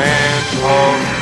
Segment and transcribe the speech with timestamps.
[0.00, 1.19] Man of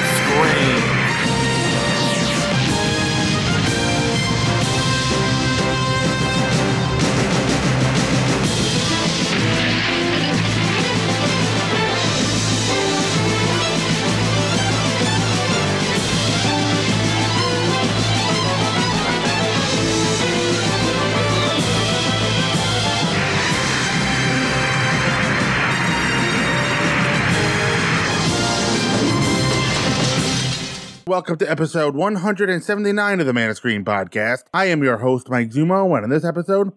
[31.18, 34.44] Welcome to episode 179 of the Man of Screen podcast.
[34.54, 36.70] I am your host, Mike Zummo, and in this episode,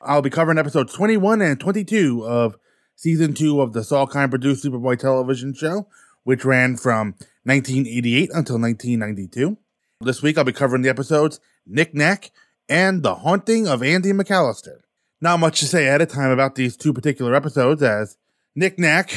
[0.00, 2.56] I'll be covering episodes 21 and 22 of
[2.94, 5.88] season 2 of the Salkind produced Superboy television show,
[6.22, 9.58] which ran from 1988 until 1992.
[10.00, 12.30] This week, I'll be covering the episodes Nick Knack
[12.68, 14.82] and The Haunting of Andy McAlister.
[15.20, 18.16] Not much to say at a time about these two particular episodes, as
[18.54, 19.12] Nick Knack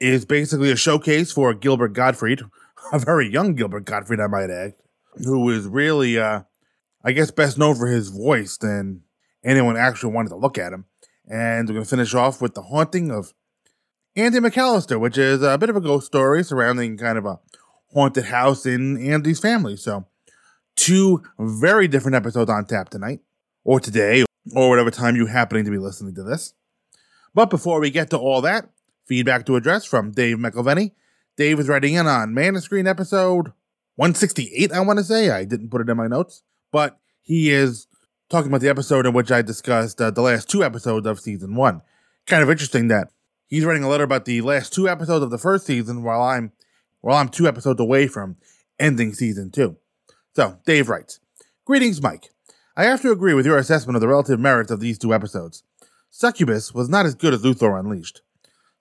[0.00, 2.42] is basically a showcase for Gilbert Gottfried,
[2.92, 4.74] a very young Gilbert Gottfried, I might add,
[5.24, 6.42] who is really, uh,
[7.04, 9.02] I guess, best known for his voice than
[9.44, 10.86] anyone actually wanted to look at him.
[11.28, 13.32] And we're going to finish off with the haunting of
[14.16, 17.38] Andy McAlister, which is a bit of a ghost story surrounding kind of a
[17.92, 19.76] haunted house in Andy's family.
[19.76, 20.06] So,
[20.76, 23.20] two very different episodes on tap tonight,
[23.64, 26.54] or today, or whatever time you happening to be listening to this.
[27.34, 28.68] But before we get to all that,
[29.06, 30.92] feedback to address from Dave McElveny
[31.36, 33.52] Dave is writing in on Man Screen episode
[33.96, 35.30] 168, I want to say.
[35.30, 37.86] I didn't put it in my notes, but he is
[38.28, 41.54] talking about the episode in which I discussed uh, the last two episodes of season
[41.54, 41.80] one.
[42.26, 43.08] Kind of interesting that
[43.46, 46.52] he's writing a letter about the last two episodes of the first season while I'm
[47.00, 48.36] while I'm two episodes away from
[48.78, 49.76] ending season two.
[50.36, 51.18] So, Dave writes,
[51.64, 52.30] Greetings, Mike.
[52.76, 55.62] I have to agree with your assessment of the relative merits of these two episodes.
[56.10, 58.20] Succubus was not as good as Luthor Unleashed.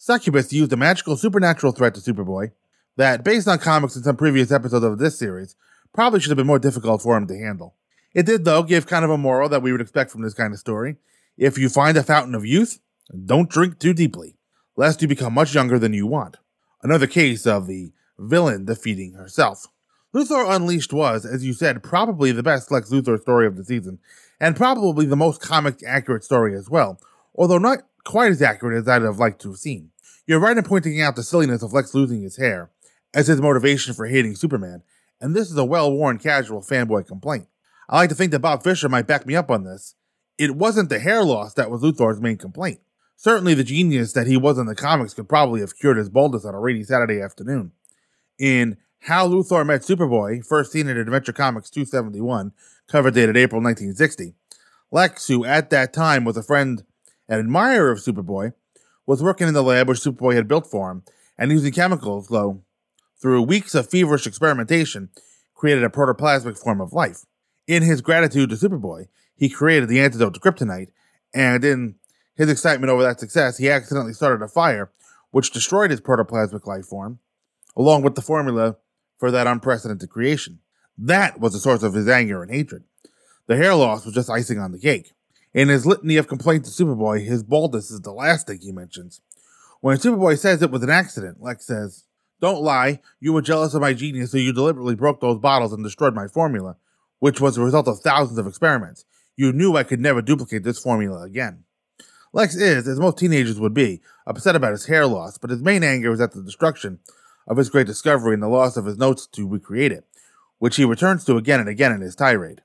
[0.03, 2.53] Succubus used a magical supernatural threat to Superboy
[2.97, 5.55] that, based on comics and some previous episodes of this series,
[5.93, 7.75] probably should have been more difficult for him to handle.
[8.15, 10.53] It did, though, give kind of a moral that we would expect from this kind
[10.53, 10.95] of story.
[11.37, 12.79] If you find a fountain of youth,
[13.27, 14.37] don't drink too deeply,
[14.75, 16.37] lest you become much younger than you want.
[16.81, 19.67] Another case of the villain defeating herself.
[20.15, 23.99] Luthor Unleashed was, as you said, probably the best Lex Luthor story of the season,
[24.39, 26.99] and probably the most comic accurate story as well,
[27.35, 29.90] although not quite as accurate as I'd have liked to have seen.
[30.27, 32.69] You're right in pointing out the silliness of Lex losing his hair
[33.13, 34.83] as his motivation for hating Superman,
[35.19, 37.47] and this is a well worn casual fanboy complaint.
[37.89, 39.95] I like to think that Bob Fisher might back me up on this.
[40.37, 42.79] It wasn't the hair loss that was Luthor's main complaint.
[43.15, 46.45] Certainly, the genius that he was in the comics could probably have cured his baldness
[46.45, 47.71] on a rainy Saturday afternoon.
[48.39, 52.53] In How Luthor Met Superboy, first seen in Adventure Comics 271,
[52.87, 54.33] cover dated April 1960,
[54.91, 56.83] Lex, who at that time was a friend
[57.27, 58.53] and admirer of Superboy,
[59.05, 61.03] was working in the lab which Superboy had built for him,
[61.37, 62.63] and using chemicals, though,
[63.21, 65.09] through weeks of feverish experimentation,
[65.53, 67.25] created a protoplasmic form of life.
[67.67, 70.89] In his gratitude to Superboy, he created the antidote to kryptonite,
[71.33, 71.95] and in
[72.35, 74.91] his excitement over that success, he accidentally started a fire
[75.31, 77.19] which destroyed his protoplasmic life form,
[77.75, 78.77] along with the formula
[79.17, 80.59] for that unprecedented creation.
[80.97, 82.83] That was the source of his anger and hatred.
[83.47, 85.13] The hair loss was just icing on the cake.
[85.53, 89.19] In his litany of complaints to Superboy, his baldness is the last thing he mentions.
[89.81, 92.05] When Superboy says it was an accident, Lex says,
[92.39, 95.83] Don't lie, you were jealous of my genius, so you deliberately broke those bottles and
[95.83, 96.77] destroyed my formula,
[97.19, 99.03] which was the result of thousands of experiments.
[99.35, 101.65] You knew I could never duplicate this formula again.
[102.31, 105.83] Lex is, as most teenagers would be, upset about his hair loss, but his main
[105.83, 106.99] anger is at the destruction
[107.45, 110.05] of his great discovery and the loss of his notes to recreate it,
[110.59, 112.61] which he returns to again and again in his tirade.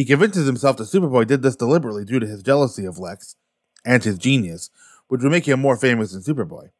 [0.00, 3.36] He convinces himself that Superboy did this deliberately due to his jealousy of Lex
[3.84, 4.70] and his genius,
[5.08, 6.70] which would make him more famous than Superboy.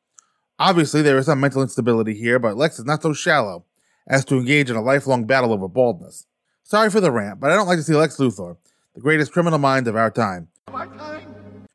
[0.59, 3.67] Obviously, there is some mental instability here, but Lex is not so shallow
[4.07, 6.25] as to engage in a lifelong battle over baldness.
[6.63, 8.57] Sorry for the rant, but I don't like to see Lex Luthor,
[8.95, 10.49] the greatest criminal mind of our time,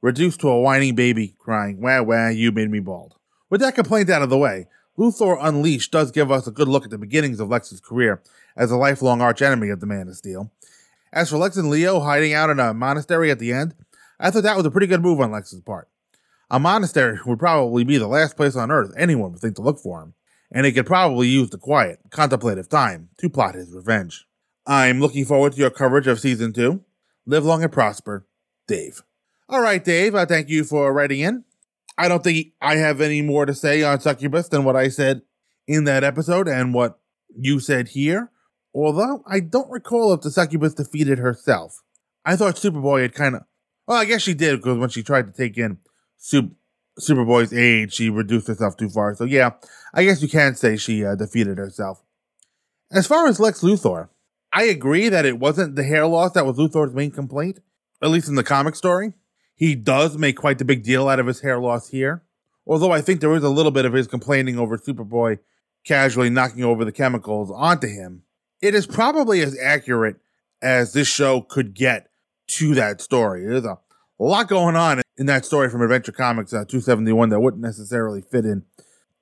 [0.01, 3.17] reduced to a whining baby crying, wah wah, you made me bald.
[3.51, 4.65] With that complaint out of the way,
[4.97, 8.23] Luthor Unleashed does give us a good look at the beginnings of Lex's career
[8.57, 10.49] as a lifelong archenemy of the Man of Steel,
[11.11, 13.75] as for Lex and Leo hiding out in a monastery at the end,
[14.19, 15.89] I thought that was a pretty good move on Lex's part.
[16.49, 19.79] A monastery would probably be the last place on earth anyone would think to look
[19.79, 20.13] for him,
[20.51, 24.25] and he could probably use the quiet, contemplative time to plot his revenge.
[24.67, 26.83] I'm looking forward to your coverage of season two.
[27.25, 28.27] Live long and prosper,
[28.67, 29.01] Dave.
[29.49, 31.43] All right, Dave, I thank you for writing in.
[31.97, 35.21] I don't think I have any more to say on Succubus than what I said
[35.67, 36.99] in that episode and what
[37.35, 38.31] you said here.
[38.75, 41.81] Although I don't recall if the succubus defeated herself.
[42.25, 43.43] I thought Superboy had kind of.
[43.87, 45.77] Well, I guess she did because when she tried to take in
[46.17, 46.45] Sup
[46.99, 49.15] Superboy's aid, she reduced herself too far.
[49.15, 49.51] So yeah,
[49.93, 52.03] I guess you can say she uh, defeated herself.
[52.91, 54.09] As far as Lex Luthor,
[54.51, 57.59] I agree that it wasn't the hair loss that was Luthor's main complaint,
[58.01, 59.13] at least in the comic story.
[59.55, 62.23] He does make quite the big deal out of his hair loss here.
[62.67, 65.39] Although I think there is a little bit of his complaining over Superboy
[65.85, 68.23] casually knocking over the chemicals onto him.
[68.65, 70.15] It is probably as accurate
[70.59, 72.09] as this show could get
[72.47, 73.45] to that story.
[73.45, 73.77] There's a
[74.17, 78.43] lot going on in that story from Adventure Comics uh, 271 that wouldn't necessarily fit
[78.43, 78.63] in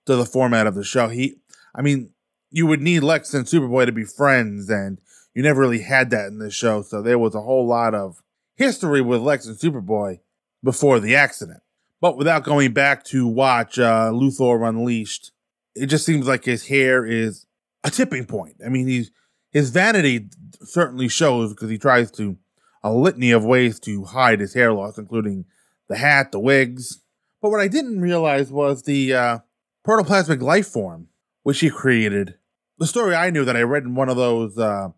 [0.05, 1.09] to the format of the show.
[1.09, 1.41] He,
[1.75, 2.11] I mean,
[2.51, 5.01] you would need Lex and Superboy to be friends, and
[5.33, 6.81] you never really had that in this show.
[6.81, 8.23] So there was a whole lot of
[8.55, 10.19] history with Lex and Superboy
[10.63, 11.59] before the accident.
[11.99, 15.33] But without going back to watch uh, Luthor Unleashed,
[15.75, 17.45] it just seems like his hair is
[17.83, 18.55] a tipping point.
[18.65, 19.11] I mean, he's
[19.53, 20.27] his vanity
[20.61, 22.37] certainly shows because he tries to
[22.83, 25.45] a litany of ways to hide his hair loss, including
[25.87, 27.01] the hat, the wigs.
[27.41, 29.39] But what I didn't realize was the uh,
[29.87, 31.07] protoplasmic life form,
[31.43, 32.35] which he created.
[32.79, 34.89] The story I knew that I read in one of those uh,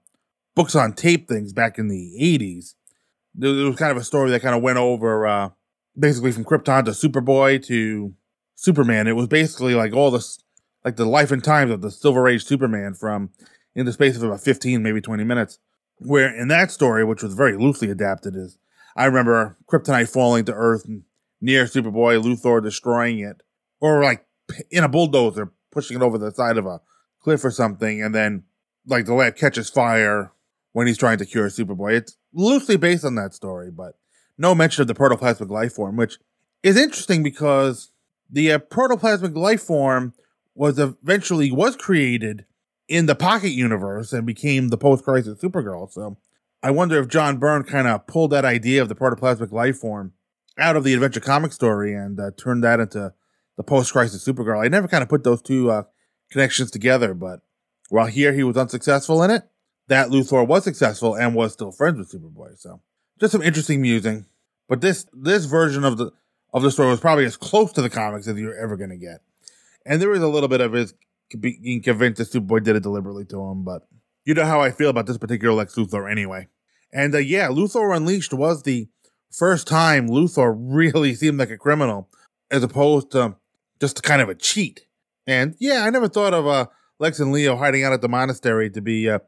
[0.55, 2.73] books on tape things back in the 80s.
[3.35, 5.49] There was kind of a story that kind of went over uh,
[5.99, 8.13] basically from Krypton to Superboy to
[8.55, 9.07] Superman.
[9.07, 10.39] It was basically like all this,
[10.85, 13.31] like the life and times of the Silver Age Superman from
[13.75, 15.59] in the space of about 15, maybe 20 minutes.
[15.97, 18.57] Where in that story, which was very loosely adapted, is
[18.95, 20.87] I remember Kryptonite falling to Earth
[21.41, 23.43] near Superboy, Luthor destroying it,
[23.79, 24.25] or like
[24.71, 26.81] in a bulldozer pushing it over the side of a
[27.21, 28.43] cliff or something, and then
[28.85, 30.31] like the lab catches fire
[30.71, 31.93] when he's trying to cure Superboy.
[31.93, 33.97] It's loosely based on that story, but
[34.37, 36.17] no mention of the protoplasmic life form, which
[36.63, 37.91] is interesting because
[38.29, 40.13] the uh, protoplasmic life form
[40.55, 42.45] was eventually was created
[42.87, 45.91] in the Pocket universe and became the post-crisis Supergirl.
[45.91, 46.17] So
[46.61, 50.13] I wonder if John Byrne kind of pulled that idea of the protoplasmic life form
[50.57, 53.13] out of the Adventure comic story and uh, turned that into
[53.57, 54.63] the post-crisis Supergirl.
[54.63, 55.83] I never kind of put those two uh,
[56.31, 57.41] connections together, but
[57.89, 59.43] while here he was unsuccessful in it,
[59.87, 62.57] that Luthor was successful and was still friends with Superboy.
[62.57, 62.81] So
[63.19, 64.25] just some interesting musing.
[64.67, 66.11] But this this version of the
[66.53, 68.97] of the story was probably as close to the comics as you're ever going to
[68.97, 69.21] get.
[69.85, 70.93] And there is a little bit of his
[71.35, 73.83] being convinced that Superboy did it deliberately to him, but
[74.25, 76.47] you know how I feel about this particular Lex Luthor anyway.
[76.91, 78.87] And uh, yeah, Luthor Unleashed was the
[79.31, 82.09] first time Luthor really seemed like a criminal
[82.49, 83.35] as opposed to
[83.79, 84.85] just kind of a cheat.
[85.27, 86.67] And yeah, I never thought of uh,
[86.99, 89.19] Lex and Leo hiding out at the monastery to be uh,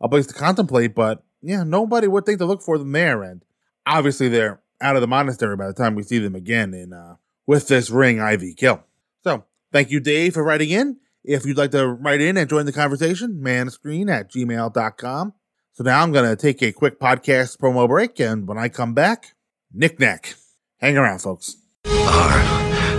[0.00, 3.22] a place to contemplate, but yeah, nobody would think to look for them there.
[3.22, 3.42] And
[3.86, 7.16] obviously, they're out of the monastery by the time we see them again in uh,
[7.46, 8.82] with this ring I thee kill.
[9.22, 10.98] So thank you, Dave, for writing in.
[11.24, 15.32] If you'd like to write in and join the conversation, manscreen at gmail.com.
[15.72, 18.92] So now I'm going to take a quick podcast promo break, and when I come
[18.92, 19.34] back,
[19.72, 20.34] Nick Knack.
[20.80, 21.56] Hang around, folks.
[21.86, 22.40] R.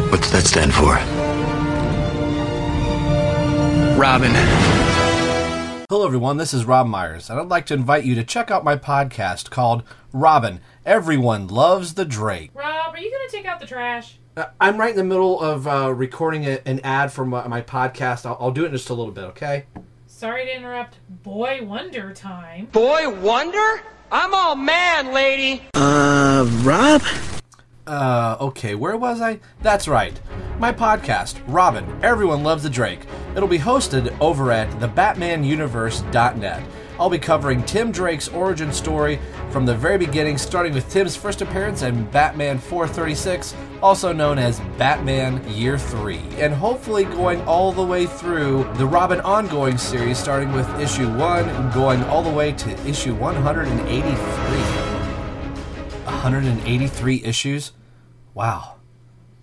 [0.09, 0.95] What's that stand for?
[3.95, 4.31] Robin.
[5.87, 6.37] Hello, everyone.
[6.37, 9.51] This is Rob Myers, and I'd like to invite you to check out my podcast
[9.51, 10.61] called Robin.
[10.83, 12.49] Everyone loves the Drake.
[12.55, 14.17] Rob, are you going to take out the trash?
[14.37, 17.61] Uh, I'm right in the middle of uh, recording a, an ad for my, my
[17.61, 18.25] podcast.
[18.25, 19.65] I'll, I'll do it in just a little bit, okay?
[20.07, 22.65] Sorry to interrupt Boy Wonder time.
[22.65, 23.81] Boy Wonder?
[24.11, 25.63] I'm all man, lady.
[25.73, 27.01] Uh, Rob?
[27.87, 29.39] Uh, okay, where was I?
[29.61, 30.19] That's right.
[30.59, 33.05] My podcast, Robin, Everyone Loves the Drake.
[33.37, 36.63] It'll be hosted over at thebatmanuniverse.net.
[36.99, 41.41] I'll be covering Tim Drake's origin story from the very beginning, starting with Tim's first
[41.41, 47.83] appearance in Batman 436, also known as Batman Year 3, and hopefully going all the
[47.83, 52.53] way through the Robin ongoing series, starting with issue 1 and going all the way
[52.53, 54.15] to issue 183.
[56.05, 57.71] 183 issues?
[58.33, 58.75] Wow.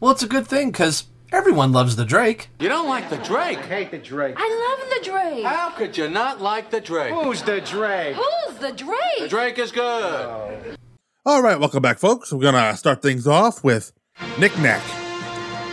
[0.00, 2.50] Well, it's a good thing because everyone loves the Drake.
[2.60, 3.58] You don't like the Drake?
[3.58, 4.34] hate the Drake.
[4.38, 5.44] I love the Drake.
[5.44, 7.12] How could you not like the Drake?
[7.12, 8.16] Who's the Drake?
[8.16, 9.18] Who's the Drake?
[9.18, 10.76] The Drake is good.
[11.24, 12.32] All right, welcome back, folks.
[12.32, 13.92] We're going to start things off with
[14.38, 14.82] Nick Knack.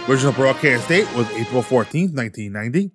[0.07, 2.91] Original broadcast date was April 14th, 1990.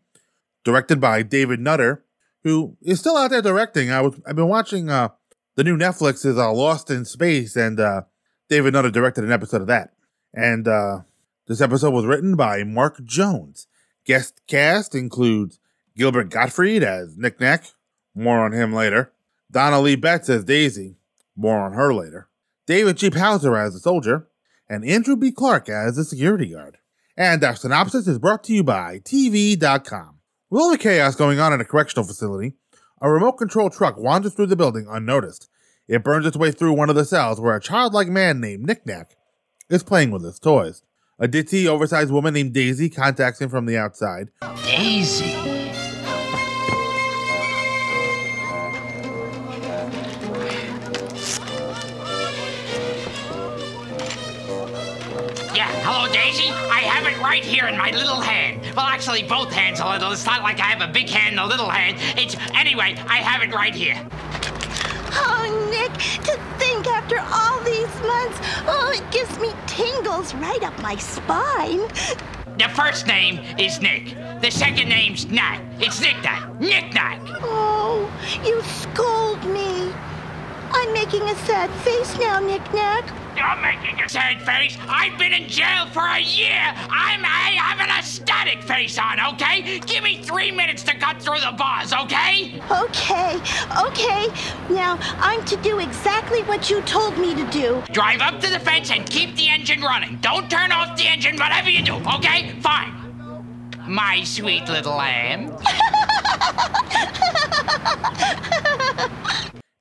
[0.64, 2.04] Directed by David Nutter,
[2.42, 3.90] who is still out there directing.
[3.90, 5.10] I was I've been watching uh
[5.56, 8.02] the new Netflix is uh, Lost in Space, and uh
[8.48, 9.92] David Nutter directed an episode of that.
[10.32, 11.00] And uh
[11.46, 13.66] this episode was written by Mark Jones.
[14.06, 15.60] Guest cast includes
[15.94, 17.66] Gilbert Gottfried as Nick Knack.
[18.14, 19.12] More on him later.
[19.50, 20.96] Donna Lee Betts as Daisy.
[21.36, 22.28] More on her later.
[22.66, 23.10] David G.
[23.10, 24.26] Hauser as the soldier.
[24.70, 25.30] And Andrew B.
[25.30, 26.78] Clark as the security guard.
[27.14, 30.18] And our synopsis is brought to you by TV.com.
[30.48, 32.54] With all the chaos going on in a correctional facility,
[33.02, 35.50] a remote control truck wanders through the building unnoticed.
[35.88, 38.86] It burns its way through one of the cells where a childlike man named Nick
[38.86, 39.16] Knack
[39.68, 40.82] is playing with his toys.
[41.20, 44.30] A ditzy, oversized woman named Daisy contacts him from the outside.
[44.64, 45.26] Daisy.
[55.54, 56.50] Yeah, hello, Daisy.
[56.50, 58.62] I have it right here in my little hand.
[58.74, 60.10] Well, actually, both hands a little.
[60.10, 61.96] It's not like I have a big hand and a little hand.
[62.18, 62.96] It's anyway.
[63.06, 64.04] I have it right here.
[65.16, 65.92] Oh, Nick,
[66.24, 71.80] to think after all these months, oh, it gives me tingles right up my spine.
[72.58, 74.14] The first name is Nick.
[74.40, 75.60] The second name's Nat.
[75.80, 76.60] It's Nick Nat.
[76.60, 77.18] Nick Nat.
[77.42, 78.10] Oh,
[78.44, 79.92] you scold me.
[80.70, 83.04] I'm making a sad face now, Nick Knack.
[83.36, 84.78] You're making a sad face.
[84.88, 86.62] I've been in jail for a year.
[86.90, 89.80] I'm I have an ecstatic face on, okay?
[89.80, 92.60] Give me three minutes to cut through the bars, okay?
[92.70, 93.40] Okay,
[93.86, 94.28] okay.
[94.70, 97.82] Now, I'm to do exactly what you told me to do.
[97.92, 100.18] Drive up to the fence and keep the engine running.
[100.20, 102.54] Don't turn off the engine, whatever you do, okay?
[102.60, 102.92] Fine.
[103.88, 105.56] My sweet little lamb.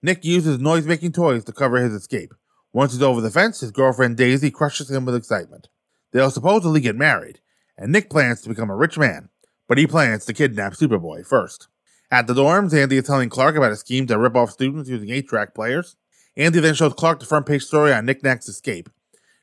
[0.02, 2.34] Nick uses noise making toys to cover his escape.
[2.74, 5.70] Once he's over the fence, his girlfriend Daisy crushes him with excitement.
[6.12, 7.40] They'll supposedly get married,
[7.78, 9.30] and Nick plans to become a rich man,
[9.68, 11.68] but he plans to kidnap Superboy first.
[12.10, 15.10] At the dorms, Andy is telling Clark about a scheme to rip off students using
[15.10, 15.96] 8 track players.
[16.36, 18.90] Andy then shows Clark the front page story on Nick Knack's escape.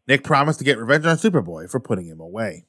[0.09, 2.67] Nick promised to get revenge on Superboy for putting him away.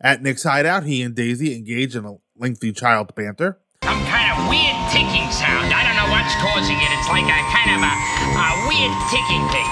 [0.00, 3.60] At Nick's hideout, he and Daisy engage in a lengthy child banter.
[3.84, 5.72] Some kind of weird ticking sound.
[5.72, 5.91] I don't
[6.22, 6.88] what's causing it.
[6.92, 7.94] It's like a kind of a,
[8.38, 9.70] a weird ticking thing.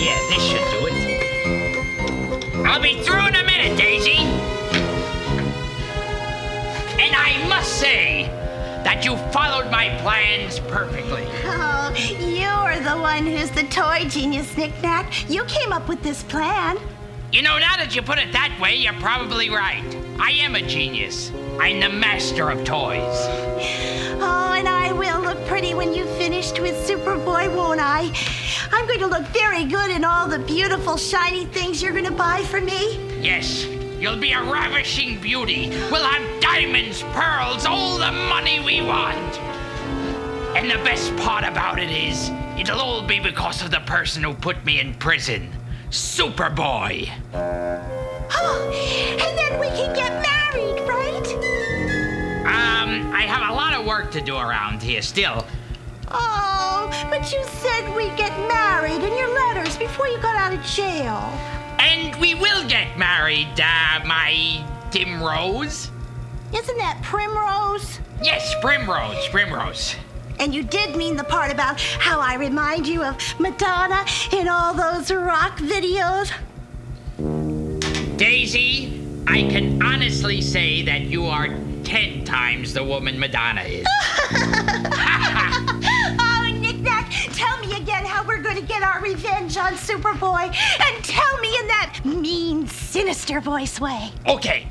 [0.00, 0.96] Yeah, this should do it.
[2.64, 4.16] I'll be through in a minute, Daisy.
[6.98, 8.28] And I must say
[8.82, 11.24] that you followed my plans perfectly.
[11.44, 15.28] Oh, you're the one who's the toy genius, Nick Knack.
[15.28, 16.78] You came up with this plan.
[17.32, 19.84] You know, now that you put it that way, you're probably right.
[20.18, 21.32] I am a genius.
[21.58, 23.26] I'm the master of toys.
[24.18, 28.12] Oh, and I will look pretty when you've finished with Superboy, won't I?
[28.70, 32.12] I'm going to look very good in all the beautiful, shiny things you're going to
[32.12, 32.96] buy for me.
[33.20, 33.66] Yes,
[33.98, 35.70] you'll be a ravishing beauty.
[35.90, 39.40] We'll have diamonds, pearls, all the money we want.
[40.56, 44.32] And the best part about it is, it'll all be because of the person who
[44.32, 45.50] put me in prison
[45.90, 47.10] Superboy.
[47.34, 51.26] Oh, and then we can get married, right?
[52.44, 55.46] Um, I have a lot of work to do around here still.
[56.08, 60.62] Oh, but you said we'd get married in your letters before you got out of
[60.64, 61.18] jail.
[61.78, 65.90] And we will get married, uh, my dim Rose.
[66.54, 68.00] Isn't that Primrose?
[68.22, 69.96] Yes, Primrose, Primrose.
[70.38, 74.74] And you did mean the part about how I remind you of Madonna in all
[74.74, 76.30] those rock videos.
[78.16, 81.48] Daisy, I can honestly say that you are
[81.84, 83.86] ten times the woman Madonna is.
[86.18, 90.46] oh, Nick Knack, tell me again how we're going to get our revenge on Superboy.
[90.46, 94.10] And tell me in that mean, sinister voice way.
[94.26, 94.66] Okay.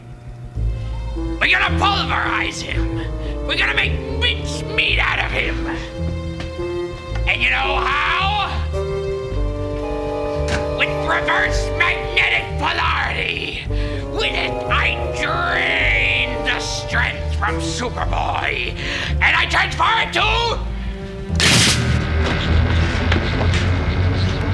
[1.15, 3.14] We're gonna pulverize him.
[3.47, 5.67] We're gonna make mincemeat out of him.
[7.27, 8.49] And you know how?
[10.79, 13.65] With reverse magnetic polarity.
[14.11, 18.75] With it, I drain the strength from Superboy.
[19.21, 20.57] And I transfer it to.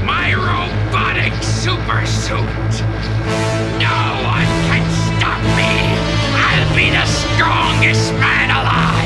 [0.05, 2.83] My robotic super suit.
[3.79, 4.83] No one can
[5.17, 6.00] stop me.
[6.75, 9.01] Be the strongest man alive.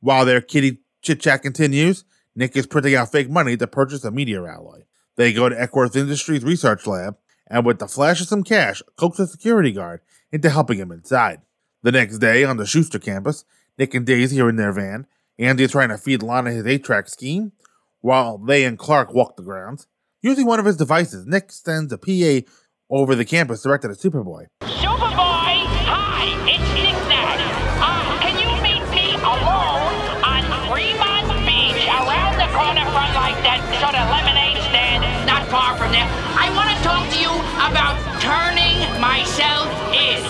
[0.00, 4.10] While their kitty chit chat continues, Nick is printing out fake money to purchase a
[4.10, 4.82] meteor alloy.
[5.16, 9.18] They go to Eckworth Industries research lab, and with the flash of some cash, coax
[9.18, 11.40] a security guard into helping him inside.
[11.82, 13.44] The next day, on the Shuster campus,
[13.78, 15.06] Nick and Daisy are in their van.
[15.38, 17.52] Andy is trying to feed Lana his 8 track scheme,
[18.00, 19.86] while they and Clark walk the grounds.
[20.22, 22.48] Using one of his devices, Nick sends a PA
[22.92, 24.46] over the campus directed at Superboy.
[24.60, 25.56] Superboy,
[25.88, 27.40] hi, it's Nick Nat.
[27.80, 33.64] Uh, can you meet me alone on Fremont Beach around the corner from like that
[33.80, 36.04] sort of lemonade stand not far from there?
[36.36, 37.32] I want to talk to you
[37.64, 40.22] about turning myself in.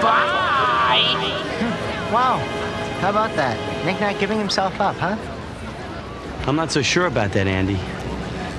[0.00, 1.42] Bye.
[2.06, 2.38] Wow.
[3.00, 3.58] How about that?
[3.84, 5.16] Nick not giving himself up, huh?
[6.46, 7.76] I'm not so sure about that, Andy.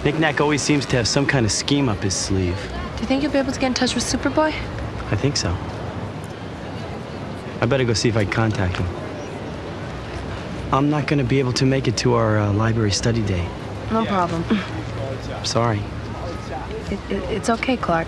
[0.04, 2.58] Nick Knack always seems to have some kind of scheme up his sleeve.
[2.98, 4.48] Do you think you'll be able to get in touch with Superboy?
[5.12, 5.56] I think so.
[7.62, 8.88] I better go see if I can contact him.
[10.74, 13.48] I'm not going to be able to make it to our uh, library study day.
[13.92, 14.44] No problem.
[15.44, 15.80] Sorry.
[16.90, 18.08] It, it, it's okay, Clark.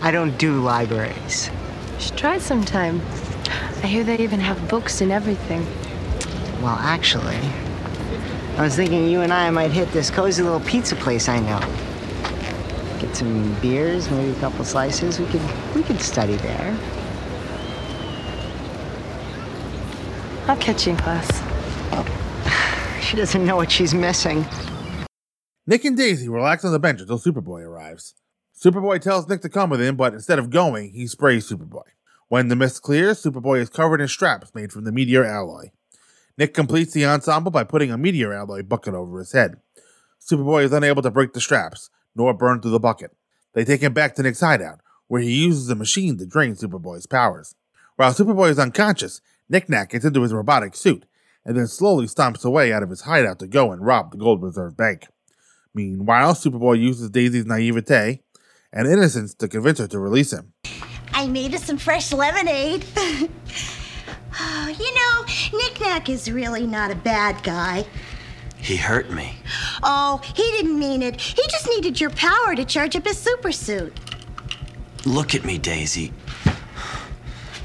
[0.00, 1.50] I don't do libraries.
[1.96, 3.02] You should try it sometime.
[3.82, 5.66] I hear they even have books and everything.
[6.62, 7.38] Well, actually,
[8.56, 11.60] I was thinking you and I might hit this cozy little pizza place I know.
[13.00, 15.18] Get some beers, maybe a couple slices.
[15.18, 15.42] We could
[15.74, 16.76] we could study there.
[20.46, 21.42] I'll catch you in class.
[23.00, 24.46] She doesn't know what she's missing.
[25.66, 28.14] Nick and Daisy relax on the bench until Superboy arrives.
[28.56, 31.82] Superboy tells Nick to come with him, but instead of going, he sprays Superboy.
[32.28, 35.70] When the mist clears, Superboy is covered in straps made from the meteor alloy.
[36.40, 39.56] Nick completes the ensemble by putting a meteor alloy bucket over his head.
[40.18, 43.14] Superboy is unable to break the straps, nor burn through the bucket.
[43.52, 47.04] They take him back to Nick's hideout, where he uses a machine to drain Superboy's
[47.04, 47.54] powers.
[47.96, 49.20] While Superboy is unconscious,
[49.50, 51.04] Nick Knack gets into his robotic suit
[51.44, 54.42] and then slowly stomps away out of his hideout to go and rob the Gold
[54.42, 55.08] Reserve Bank.
[55.74, 58.22] Meanwhile, Superboy uses Daisy's naivete
[58.72, 60.54] and innocence to convince her to release him.
[61.12, 62.86] I made us some fresh lemonade.
[64.78, 67.84] You know, Nick Knack is really not a bad guy.
[68.56, 69.36] He hurt me.
[69.82, 71.20] Oh, he didn't mean it.
[71.20, 73.98] He just needed your power to charge up his super suit.
[75.06, 76.12] Look at me, Daisy.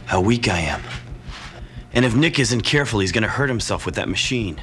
[0.06, 0.82] How weak I am.
[1.94, 4.62] And if Nick isn't careful, he's gonna hurt himself with that machine.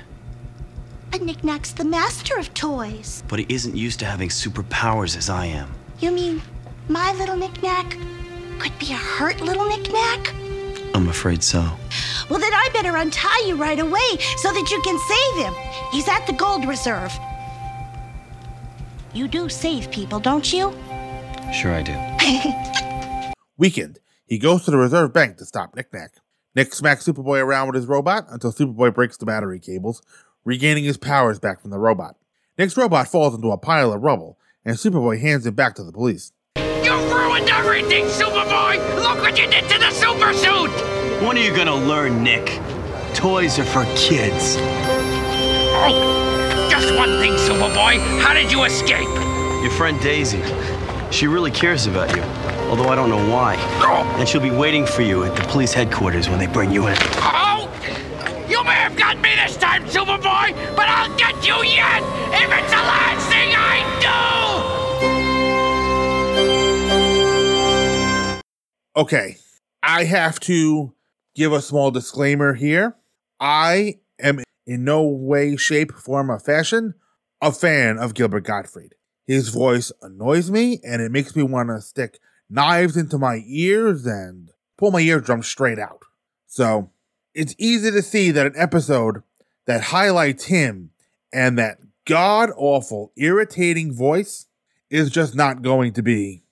[1.11, 3.23] But Nick Knack's the master of toys.
[3.29, 5.71] But he isn't used to having superpowers as I am.
[6.01, 6.43] You mean
[6.89, 7.99] my little Nick Knack
[8.59, 10.35] could be a hurt little Nick Knack?
[11.03, 11.59] I'm afraid so.
[12.31, 15.55] Well, then I better untie you right away so that you can save him.
[15.91, 17.13] He's at the gold reserve.
[19.13, 20.73] You do save people, don't you?
[21.53, 23.33] Sure, I do.
[23.59, 26.13] Weakened, he goes to the reserve bank to stop Nick Knack.
[26.55, 30.03] Nick smacks Superboy around with his robot until Superboy breaks the battery cables,
[30.45, 32.15] regaining his powers back from the robot.
[32.57, 35.91] Nick's robot falls into a pile of rubble, and Superboy hands him back to the
[35.91, 36.31] police.
[37.33, 38.77] Ruined everything, Superboy!
[39.03, 40.71] Look what you did to the super suit!
[41.27, 42.61] When are you gonna learn, Nick?
[43.15, 44.57] Toys are for kids.
[45.81, 48.21] Oh, just one thing, Superboy.
[48.21, 49.09] How did you escape?
[49.63, 50.43] Your friend Daisy.
[51.11, 52.23] She really cares about you,
[52.69, 53.55] although I don't know why.
[54.19, 56.97] And she'll be waiting for you at the police headquarters when they bring you in.
[57.17, 57.67] Oh!
[58.47, 62.03] You may have got me this time, Superboy, but I'll get you yet!
[62.35, 64.42] If it's the last thing I
[68.95, 69.37] Okay,
[69.83, 70.95] I have to
[71.35, 72.97] give a small disclaimer here.
[73.41, 76.95] I am in no way, shape, form, or fashion
[77.41, 78.95] a fan of Gilbert Gottfried.
[79.27, 82.19] His voice annoys me and it makes me want to stick
[82.51, 86.03] knives into my ears and pull my eardrums straight out.
[86.47, 86.91] So
[87.35, 89.23] it's easy to see that an episode
[89.67, 90.91] that highlights him
[91.33, 94.47] and that god awful, irritating voice
[94.91, 96.45] is just not going to be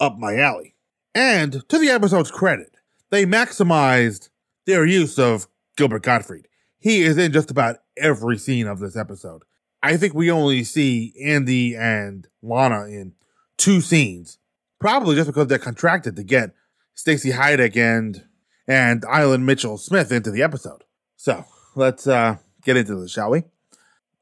[0.00, 0.73] up my alley.
[1.14, 2.74] And to the episode's credit,
[3.10, 4.28] they maximized
[4.66, 5.46] their use of
[5.76, 6.48] Gilbert Gottfried.
[6.78, 9.42] He is in just about every scene of this episode.
[9.82, 13.12] I think we only see Andy and Lana in
[13.56, 14.38] two scenes,
[14.80, 16.54] probably just because they're contracted to get
[16.94, 18.24] Stacy Haiduk and
[18.66, 20.84] and Ilan Mitchell-Smith into the episode.
[21.16, 23.44] So let's uh, get into this, shall we?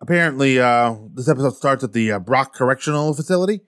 [0.01, 3.61] Apparently, uh, this episode starts at the uh, Brock Correctional Facility.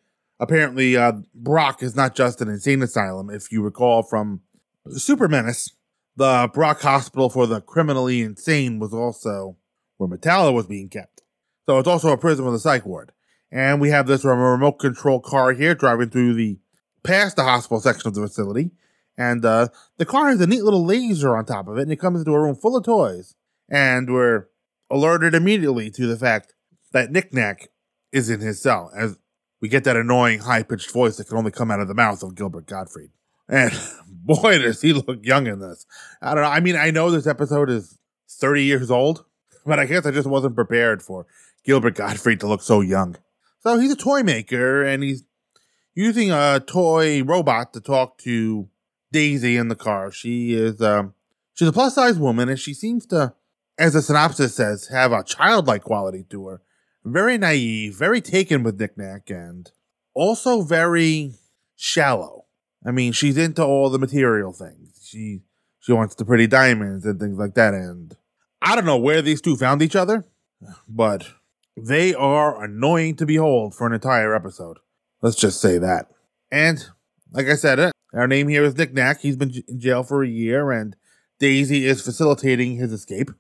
[0.45, 3.31] Apparently, uh, Brock is not just an insane asylum.
[3.31, 4.43] If you recall from
[4.91, 5.71] Super Menace,
[6.17, 9.57] the Brock Hospital for the Criminally Insane was also
[9.97, 11.23] where Metallo was being kept.
[11.65, 13.13] So it's also a prison with a psych ward.
[13.51, 16.59] And we have this remote control car here driving through the
[17.03, 18.71] past the hospital section of the facility.
[19.17, 22.01] And uh, the car has a neat little laser on top of it, and it
[22.01, 23.35] comes into a room full of toys.
[23.71, 24.49] And we're
[24.91, 26.53] alerted immediately to the fact
[26.93, 27.71] that Nick Knack
[28.13, 29.19] is in his cell, as
[29.65, 32.23] we get that annoying high pitched voice that can only come out of the mouth
[32.23, 33.09] of Gilbert Gottfried.
[33.49, 33.73] And
[34.07, 35.87] boy, does he look young in this.
[36.21, 36.51] I don't know.
[36.51, 37.99] I mean, I know this episode is
[38.29, 39.25] 30 years old,
[39.65, 41.25] but I guess I just wasn't prepared for
[41.65, 43.17] Gilbert Gottfried to look so young.
[43.61, 45.25] So he's a toy maker and he's
[45.95, 48.69] using a toy robot to talk to
[49.13, 50.11] Daisy in the car.
[50.11, 51.15] She is um
[51.55, 53.33] she's a plus size woman and she seems to,
[53.79, 56.61] as the synopsis says, have a childlike quality to her.
[57.05, 59.71] Very naive, very taken with Nick Knack, and
[60.15, 61.35] also very
[61.77, 62.47] shallow.
[62.87, 65.01] I mean, she's into all the material things.
[65.05, 65.41] She
[65.81, 67.75] she wants the pretty diamonds and things like that.
[67.75, 68.17] And
[68.63, 70.25] I don't know where these two found each other,
[70.89, 71.29] but
[71.77, 74.79] they are annoying to behold for an entire episode.
[75.21, 76.11] Let's just say that.
[76.51, 76.87] And
[77.33, 79.21] like I said, uh, our name here is Nick Knack.
[79.21, 80.97] He's been in jail for a year, and
[81.39, 83.31] Daisy is facilitating his escape.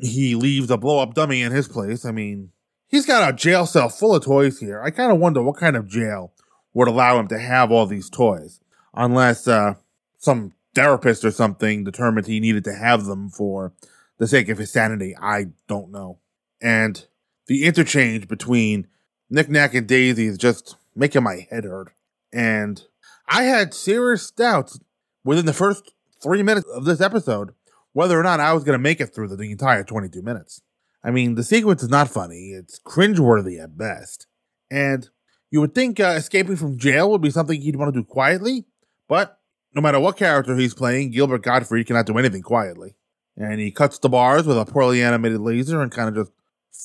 [0.00, 2.04] he leaves a blow up dummy in his place.
[2.04, 2.52] I mean,
[2.90, 4.82] he's got a jail cell full of toys here.
[4.82, 6.32] I kind of wonder what kind of jail
[6.74, 8.60] would allow him to have all these toys,
[8.94, 9.74] unless uh,
[10.18, 13.72] some therapist or something determined he needed to have them for
[14.18, 15.16] the sake of his sanity.
[15.16, 16.18] I don't know.
[16.60, 17.06] And
[17.46, 18.86] the interchange between
[19.30, 21.92] Nick Knack and Daisy is just making my head hurt.
[22.32, 22.82] And
[23.26, 24.78] I had serious doubts
[25.24, 27.54] within the first three minutes of this episode
[27.92, 30.62] whether or not I was going to make it through the, the entire 22 minutes.
[31.02, 34.26] I mean, the sequence is not funny, it's cringeworthy at best.
[34.70, 35.08] And
[35.50, 38.66] you would think uh, escaping from jail would be something he'd want to do quietly,
[39.08, 39.38] but
[39.74, 42.96] no matter what character he's playing, Gilbert Gottfried cannot do anything quietly.
[43.36, 46.32] And he cuts the bars with a poorly animated laser and kind of just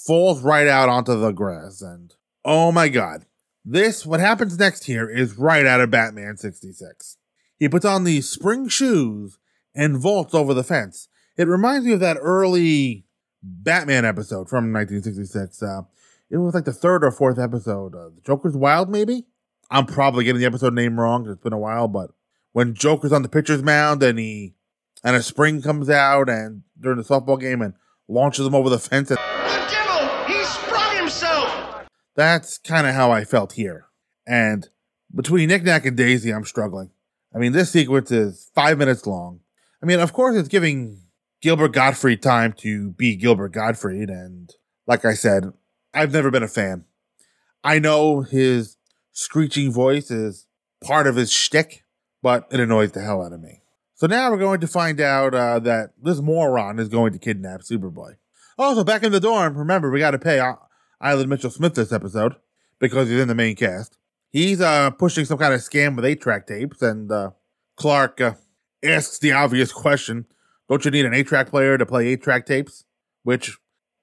[0.05, 1.81] falls right out onto the grass.
[1.81, 3.25] And oh my god,
[3.63, 7.17] this, what happens next here, is right out of Batman 66.
[7.57, 9.37] He puts on these spring shoes
[9.73, 11.07] and vaults over the fence.
[11.37, 13.04] It reminds me of that early
[13.47, 15.61] Batman episode from 1966.
[15.61, 15.81] Uh,
[16.29, 17.93] it was like the third or fourth episode.
[17.93, 19.25] Uh, the Joker's Wild, maybe?
[19.69, 21.29] I'm probably getting the episode name wrong.
[21.29, 22.11] It's been a while, but
[22.53, 24.55] when Joker's on the pitcher's mound and he
[25.03, 27.75] and a spring comes out and during the softball game and
[28.07, 29.11] launches him over the fence.
[29.11, 30.25] And, The devil!
[30.25, 31.85] He sprung himself!
[32.15, 33.85] that's kind of how I felt here.
[34.25, 34.67] And
[35.13, 36.89] between Nick Knack and Daisy, I'm struggling.
[37.33, 39.41] I mean, this sequence is five minutes long.
[39.83, 41.01] I mean, of course, it's giving
[41.45, 44.09] Gilbert Gottfried time to be Gilbert Gottfried.
[44.09, 44.49] And
[44.87, 45.53] like I said,
[45.93, 46.85] I've never been a fan.
[47.63, 48.77] I know his
[49.11, 50.47] screeching voice is
[50.83, 51.83] part of his shtick,
[52.23, 53.61] but it annoys the hell out of me.
[53.93, 57.61] So now we're going to find out uh, that this moron is going to kidnap
[57.61, 58.15] Superboy.
[58.57, 60.39] Also, back in the dorm, remember, we got to pay
[60.99, 62.33] Ilan Mitchell-Smith this episode
[62.79, 63.99] because he's in the main cast.
[64.31, 67.29] He's uh, pushing some kind of scam with eight track tapes, and uh,
[67.75, 68.33] Clark uh,
[68.83, 70.25] asks the obvious question
[70.69, 72.85] Don't you need an eight track player to play eight track tapes?
[73.23, 73.57] Which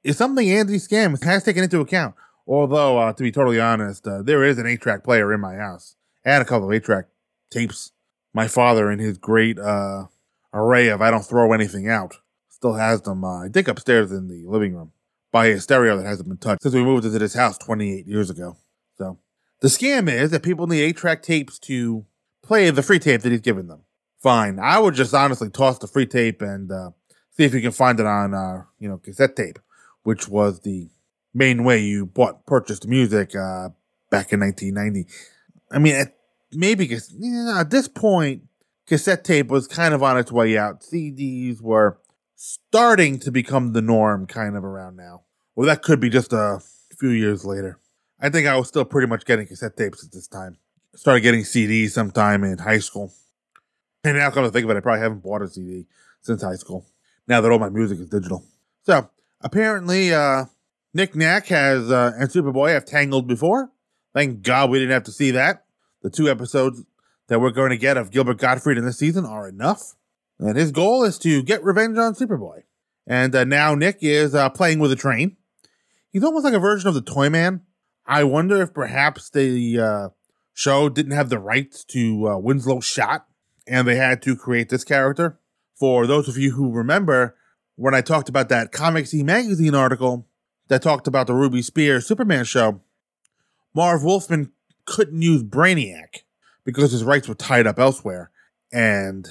[0.04, 2.14] is something Andy Scam has taken into account.
[2.46, 5.54] Although, uh, to be totally honest, uh, there is an eight track player in my
[5.56, 7.06] house and a couple of eight track
[7.50, 7.92] tapes.
[8.34, 10.04] My father, in his great uh,
[10.54, 12.16] array of I don't throw anything out,
[12.48, 14.92] still has them, uh, I think, upstairs in the living room
[15.30, 18.30] by a stereo that hasn't been touched since we moved into this house 28 years
[18.30, 18.56] ago.
[18.96, 19.18] So
[19.60, 22.06] the scam is that people need eight track tapes to
[22.42, 23.82] play the free tape that he's given them.
[24.22, 24.60] Fine.
[24.60, 26.90] I would just honestly toss the free tape and uh,
[27.32, 29.58] see if you can find it on, uh, you know, cassette tape,
[30.04, 30.88] which was the
[31.34, 33.70] main way you bought purchased music uh,
[34.10, 35.06] back in 1990.
[35.72, 36.14] I mean, at,
[36.52, 38.42] maybe cause, yeah, at this point,
[38.86, 40.82] cassette tape was kind of on its way out.
[40.82, 41.98] CDs were
[42.36, 45.22] starting to become the norm kind of around now.
[45.56, 46.60] Well, that could be just a
[46.96, 47.80] few years later.
[48.20, 50.58] I think I was still pretty much getting cassette tapes at this time.
[50.94, 53.12] Started getting CDs sometime in high school.
[54.04, 55.86] And now come to think of it, I probably haven't bought a CD
[56.20, 56.86] since high school.
[57.28, 58.44] Now that all my music is digital.
[58.82, 59.08] So
[59.40, 60.46] apparently, uh,
[60.92, 63.70] Nick Knack has uh, and Superboy have tangled before.
[64.12, 65.64] Thank God we didn't have to see that.
[66.02, 66.82] The two episodes
[67.28, 69.94] that we're going to get of Gilbert Gottfried in this season are enough.
[70.38, 72.62] And his goal is to get revenge on Superboy.
[73.06, 75.36] And uh, now Nick is uh, playing with a train.
[76.10, 77.62] He's almost like a version of the Toy Man.
[78.04, 80.08] I wonder if perhaps the uh,
[80.52, 83.26] show didn't have the rights to uh, Winslow Schott
[83.66, 85.38] and they had to create this character.
[85.74, 87.36] For those of you who remember,
[87.76, 90.26] when I talked about that Comics E Magazine article
[90.68, 92.80] that talked about the Ruby Spears Superman show,
[93.74, 94.52] Marv Wolfman
[94.84, 96.22] couldn't use Brainiac
[96.64, 98.30] because his rights were tied up elsewhere.
[98.72, 99.28] And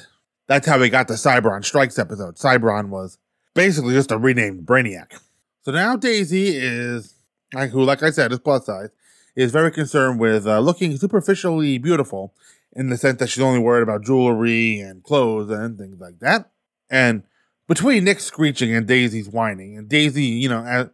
[0.48, 2.36] that's how we got the Cybron Strikes episode.
[2.36, 3.17] Cybron was
[3.54, 5.20] basically just a renamed Brainiac.
[5.63, 7.15] So now Daisy is,
[7.54, 8.89] who, like I said, is plus size,
[9.36, 12.34] is very concerned with uh, looking superficially beautiful
[12.73, 16.51] in the sense that she's only worried about jewelry and clothes and things like that.
[16.89, 17.23] And
[17.67, 20.89] between Nick screeching and Daisy's whining, and Daisy, you know, has,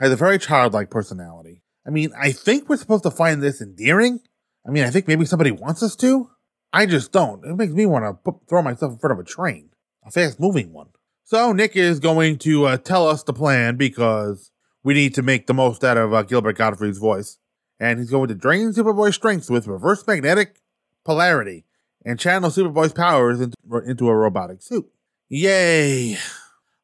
[0.00, 1.62] a very childlike personality.
[1.86, 4.20] I mean, I think we're supposed to find this endearing.
[4.66, 6.30] I mean, I think maybe somebody wants us to.
[6.72, 7.44] I just don't.
[7.44, 9.70] It makes me want to throw myself in front of a train,
[10.04, 10.88] a fast moving one.
[11.24, 14.50] So Nick is going to uh, tell us the plan because
[14.84, 17.38] we need to make the most out of uh, Gilbert Gottfried's voice.
[17.78, 20.60] And he's going to drain Superboy's strength with reverse magnetic
[21.06, 21.64] polarity
[22.04, 24.90] and channel Superboy's powers into, into a robotic suit.
[25.28, 26.18] Yay!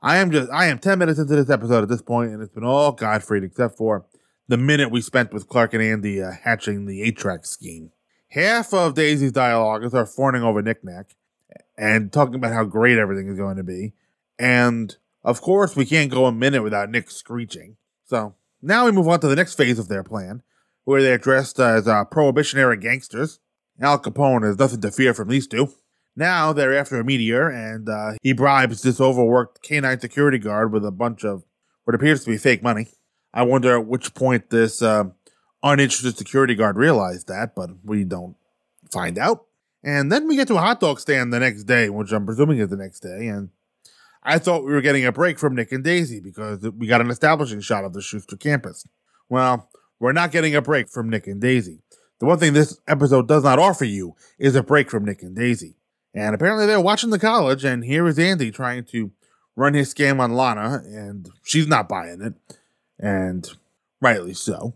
[0.00, 2.52] I am just I am 10 minutes into this episode at this point, and it's
[2.52, 4.06] been all Gottfried except for
[4.48, 7.92] the minute we spent with Clark and Andy uh, hatching the 8-track scheme.
[8.28, 11.14] Half of Daisy's dialogue is her fawning over Nick Knack
[11.76, 13.92] and talking about how great everything is going to be.
[14.38, 17.76] And of course, we can't go a minute without Nick screeching.
[18.04, 20.42] So now we move on to the next phase of their plan,
[20.84, 23.38] where they're dressed as uh, prohibitionary gangsters.
[23.82, 25.68] Al Capone has nothing to fear from these two.
[26.14, 30.84] Now they're after a meteor, and uh, he bribes this overworked canine security guard with
[30.84, 31.44] a bunch of
[31.84, 32.88] what appears to be fake money.
[33.34, 35.04] I wonder at which point this uh,
[35.62, 38.36] uninterested security guard realized that, but we don't
[38.92, 39.46] find out.
[39.82, 42.58] And then we get to a hot dog stand the next day, which I'm presuming
[42.58, 43.48] is the next day, and
[44.22, 47.10] I thought we were getting a break from Nick and Daisy because we got an
[47.10, 48.86] establishing shot of the Shuster campus.
[49.28, 49.68] Well,
[49.98, 51.80] we're not getting a break from Nick and Daisy.
[52.22, 55.34] The one thing this episode does not offer you is a break from Nick and
[55.34, 55.74] Daisy.
[56.14, 59.10] And apparently they're watching the college, and here is Andy trying to
[59.56, 62.34] run his scam on Lana, and she's not buying it.
[62.96, 63.50] And
[64.00, 64.74] rightly so.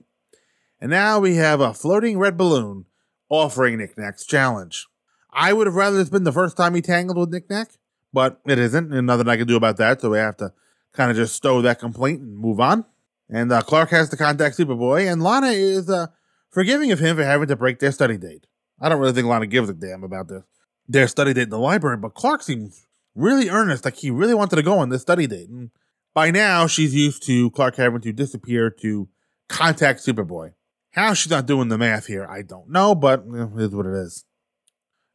[0.81, 2.87] And now we have a floating red balloon
[3.29, 4.89] offering Nick Knack's challenge.
[5.31, 7.69] I would have rather it's been the first time he tangled with Nick Knack,
[8.13, 10.53] but it isn't, and nothing I can do about that, so we have to
[10.93, 12.85] kind of just stow that complaint and move on.
[13.31, 16.09] And uh, Clark has to contact Superboy, and Lana is uh,
[16.57, 18.47] forgiving of him for having to break their study date.
[18.81, 20.43] I don't really think Lana gives a damn about this
[20.89, 24.57] their study date in the library, but Clark seems really earnest, like he really wanted
[24.57, 25.51] to go on this study date.
[25.51, 25.71] And
[26.15, 29.07] by now, she's used to Clark having to disappear to
[29.51, 30.55] contact Superboy.
[30.93, 33.93] How she's not doing the math here, I don't know, but it is what it
[33.93, 34.25] is.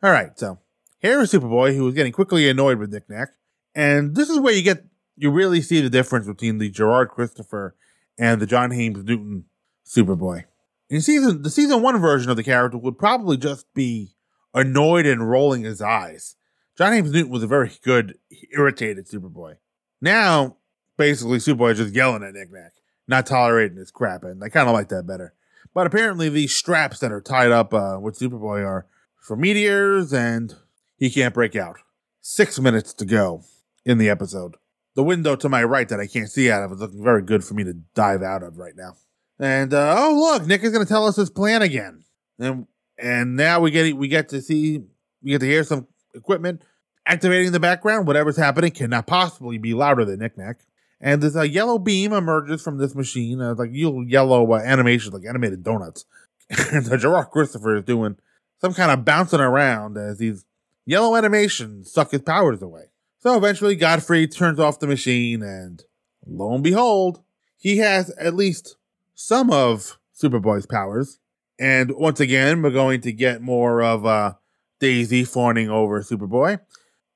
[0.03, 0.59] All right, so
[0.99, 3.29] here is Superboy, who is getting quickly annoyed with Nick Knack,
[3.73, 7.75] and this is where you get you really see the difference between the Gerard Christopher
[8.19, 9.45] and the John Haymes Newton
[9.87, 10.43] Superboy.
[10.91, 14.09] In season the season one version of the character would probably just be
[14.53, 16.35] annoyed and rolling his eyes.
[16.77, 18.17] John Haymes Newton was a very good,
[18.51, 19.55] irritated Superboy.
[20.01, 20.57] Now,
[20.97, 22.73] basically, Superboy is just yelling at Nick Knack,
[23.07, 25.33] not tolerating his crap, and I kind of like that better.
[25.73, 30.53] But apparently, these straps that are tied up uh, with Superboy are for meteors, and
[30.97, 31.77] he can't break out.
[32.19, 33.45] Six minutes to go
[33.85, 34.57] in the episode.
[34.95, 37.45] The window to my right that I can't see out of is looking very good
[37.45, 38.97] for me to dive out of right now.
[39.41, 42.03] And uh, oh look, Nick is going to tell us his plan again.
[42.39, 44.83] And and now we get we get to see
[45.23, 46.61] we get to hear some equipment
[47.07, 48.05] activating in the background.
[48.05, 50.61] Whatever's happening cannot possibly be louder than Nick Knack.
[50.99, 55.63] And there's a yellow beam emerges from this machine, uh, like yellow uh, like animated
[55.63, 56.05] donuts.
[56.71, 58.17] and the Gerard Christopher is doing
[58.59, 60.45] some kind of bouncing around as these
[60.85, 62.91] yellow animations suck his powers away.
[63.19, 65.83] So eventually, Gottfried turns off the machine, and
[66.25, 67.21] lo and behold,
[67.57, 68.75] he has at least
[69.21, 71.19] some of Superboy's powers.
[71.59, 74.33] And once again, we're going to get more of uh,
[74.79, 76.59] Daisy fawning over Superboy.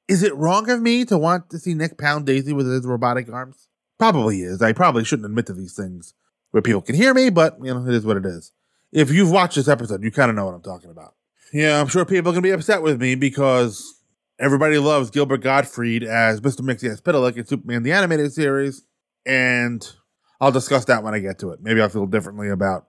[0.07, 3.31] Is it wrong of me to want to see Nick pound Daisy with his robotic
[3.31, 3.69] arms?
[3.97, 4.61] Probably is.
[4.61, 6.13] I probably shouldn't admit to these things
[6.51, 8.51] where people can hear me, but you know, it is what it is.
[8.91, 11.15] If you've watched this episode, you kind of know what I'm talking about.
[11.51, 13.99] Yeah, I'm sure people are gonna be upset with me because
[14.39, 16.61] everybody loves Gilbert Gottfried as Mr.
[16.61, 18.83] Mxyzptlk in Superman the Animated Series,
[19.25, 19.85] and
[20.39, 21.59] I'll discuss that when I get to it.
[21.61, 22.87] Maybe I'll feel differently about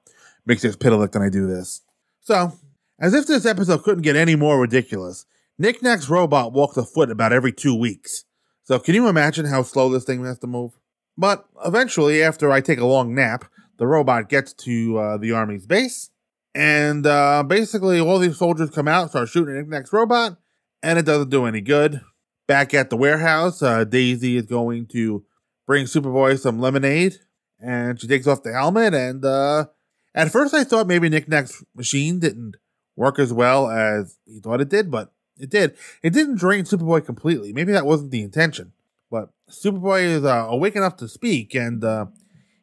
[0.48, 1.82] Mxyzptlk than I do this.
[2.20, 2.52] So,
[2.98, 5.26] as if this episode couldn't get any more ridiculous,
[5.58, 8.24] Nick Knack's robot walks a foot about every two weeks.
[8.62, 10.72] So, can you imagine how slow this thing has to move?
[11.16, 13.44] But eventually, after I take a long nap,
[13.78, 16.10] the robot gets to uh, the army's base,
[16.54, 20.36] and uh, basically all these soldiers come out, start shooting Nick Knack's robot,
[20.82, 22.00] and it doesn't do any good.
[22.46, 25.24] Back at the warehouse, uh, Daisy is going to
[25.66, 27.16] bring Superboy some lemonade,
[27.60, 29.66] and she takes off the helmet, and uh,
[30.14, 32.56] at first, I thought maybe Nick Knack's machine didn't
[32.96, 35.76] work as well as he thought it did, but it did.
[36.02, 37.52] It didn't drain Superboy completely.
[37.52, 38.72] Maybe that wasn't the intention.
[39.10, 42.06] But Superboy is uh, awake enough to speak, and uh,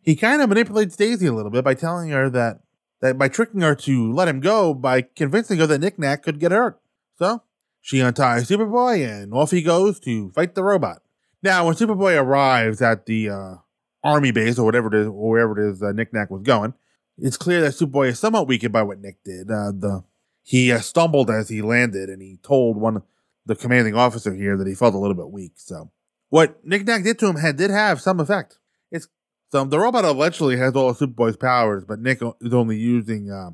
[0.02, 2.62] he kind of manipulates Daisy a little bit by telling her that,
[3.02, 6.40] that by tricking her to let him go by convincing her that Nick Knack could
[6.40, 6.80] get hurt.
[7.18, 7.44] So
[7.80, 11.02] she unties Superboy, and off he goes to fight the robot.
[11.44, 13.56] Now, when Superboy arrives at the uh,
[14.04, 16.74] army base or whatever it is, or wherever it is uh, Nick Knack was going,
[17.18, 19.50] it's clear that Superboy is somewhat weakened by what Nick did.
[19.50, 20.04] Uh, the
[20.44, 23.02] he uh, stumbled as he landed, and he told one
[23.46, 25.54] the commanding officer here that he felt a little bit weak.
[25.56, 25.92] So
[26.30, 28.58] what Nick Knack did to him had did have some effect.
[28.92, 29.08] It's
[29.52, 33.52] so the robot allegedly has all of Superboy's powers, but Nick is only using uh,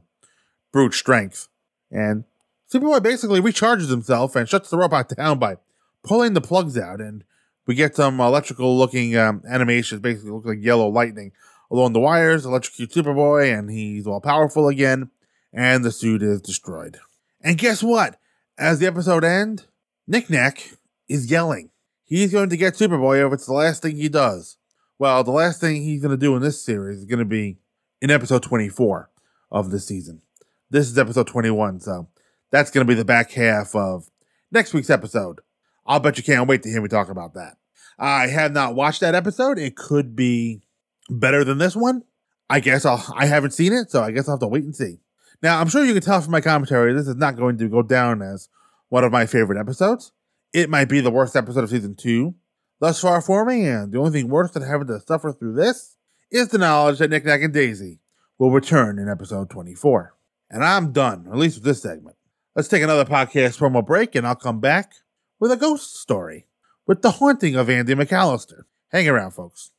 [0.71, 1.47] brute strength,
[1.91, 2.23] and
[2.71, 5.57] Superboy basically recharges himself and shuts the robot down by
[6.03, 7.23] pulling the plugs out, and
[7.69, 11.31] we get some electrical looking um, animations, basically look like yellow lightning
[11.69, 15.11] along the wires, electrocute Superboy, and he's all powerful again,
[15.53, 16.97] and the suit is destroyed.
[17.43, 18.19] And guess what?
[18.57, 19.67] As the episode ends,
[20.07, 21.69] Nick Knack is yelling.
[22.05, 24.57] He's going to get Superboy if it's the last thing he does.
[24.97, 27.59] Well, the last thing he's going to do in this series is going to be
[28.01, 29.11] in episode 24
[29.51, 30.23] of the season.
[30.71, 32.07] This is episode 21, so
[32.49, 34.09] that's going to be the back half of
[34.51, 35.41] next week's episode.
[35.85, 37.58] I'll bet you can't wait to hear me talk about that.
[37.99, 39.59] I have not watched that episode.
[39.59, 40.61] It could be
[41.09, 42.03] better than this one.
[42.49, 44.75] I guess I'll, I haven't seen it, so I guess I'll have to wait and
[44.75, 44.99] see.
[45.41, 47.81] Now, I'm sure you can tell from my commentary, this is not going to go
[47.81, 48.49] down as
[48.87, 50.11] one of my favorite episodes.
[50.53, 52.35] It might be the worst episode of season two
[52.79, 55.97] thus far for me, and the only thing worse than having to suffer through this
[56.31, 57.99] is the knowledge that Nick Knack and Daisy
[58.37, 60.15] will return in episode 24.
[60.49, 62.15] And I'm done, at least with this segment.
[62.55, 64.93] Let's take another podcast promo break, and I'll come back
[65.39, 66.47] with a ghost story
[66.89, 68.63] with the haunting of Andy McAlister.
[68.91, 69.69] Hang around, folks.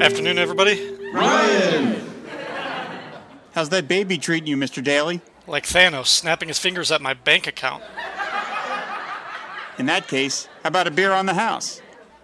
[0.00, 0.96] Afternoon, everybody.
[1.14, 2.04] Ryan!
[3.52, 4.82] How's that baby treating you, Mr.
[4.82, 5.20] Daly?
[5.46, 7.84] Like Thanos snapping his fingers at my bank account.
[9.78, 11.80] In that case, how about a beer on the house?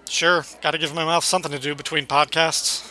[0.09, 2.85] Sure, gotta give my mouth something to do between podcasts.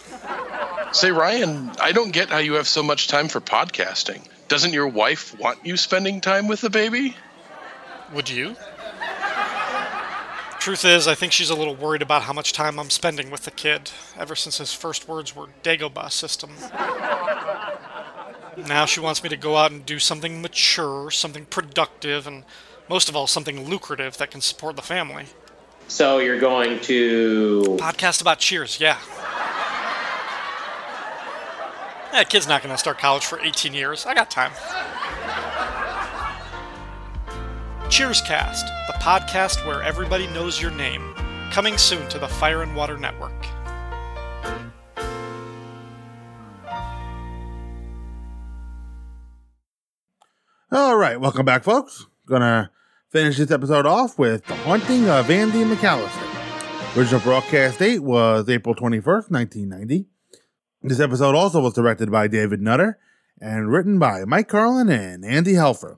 [0.95, 4.25] Say, Ryan, I don't get how you have so much time for podcasting.
[4.47, 7.13] Doesn't your wife want you spending time with the baby?
[8.13, 8.55] Would you?
[10.59, 13.43] Truth is, I think she's a little worried about how much time I'm spending with
[13.45, 16.51] the kid, ever since his first words were Dagobah system.
[18.67, 22.43] Now she wants me to go out and do something mature, something productive, and
[22.89, 25.25] most of all, something lucrative that can support the family.
[25.87, 27.77] So you're going to.
[27.79, 28.97] Podcast about Cheers, yeah.
[32.11, 34.05] That kid's not going to start college for 18 years.
[34.05, 34.51] I got time.
[37.97, 41.15] Cheerscast, the podcast where everybody knows your name.
[41.49, 43.33] Coming soon to the Fire and Water Network.
[50.71, 52.05] All right, welcome back, folks.
[52.27, 52.69] Gonna
[53.09, 56.95] finish this episode off with The Haunting of Andy McAlister.
[56.95, 60.05] Original broadcast date was April 21st, 1990.
[60.83, 62.99] This episode also was directed by David Nutter
[63.41, 65.97] and written by Mike Carlin and Andy Helfer.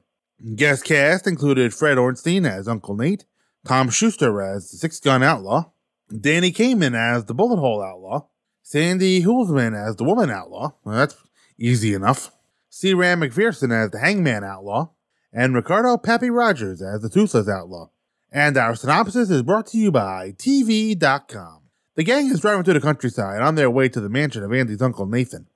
[0.55, 3.25] Guest cast included Fred Ornstein as Uncle Nate,
[3.65, 5.71] Tom Schuster as the Six Gun Outlaw,
[6.17, 8.27] Danny Kamen as the Bullet Hole Outlaw,
[8.63, 10.71] Sandy Hulsman as the Woman Outlaw.
[10.83, 11.17] Well, that's
[11.57, 12.31] easy enough.
[12.69, 12.93] C.
[12.93, 14.91] Ram McPherson as the Hangman Outlaw,
[15.33, 17.89] and Ricardo Pappy Rogers as the Toothless Outlaw.
[18.31, 21.63] And our synopsis is brought to you by TV.com.
[21.95, 24.81] The gang is driving through the countryside on their way to the mansion of Andy's
[24.81, 25.47] uncle Nathan.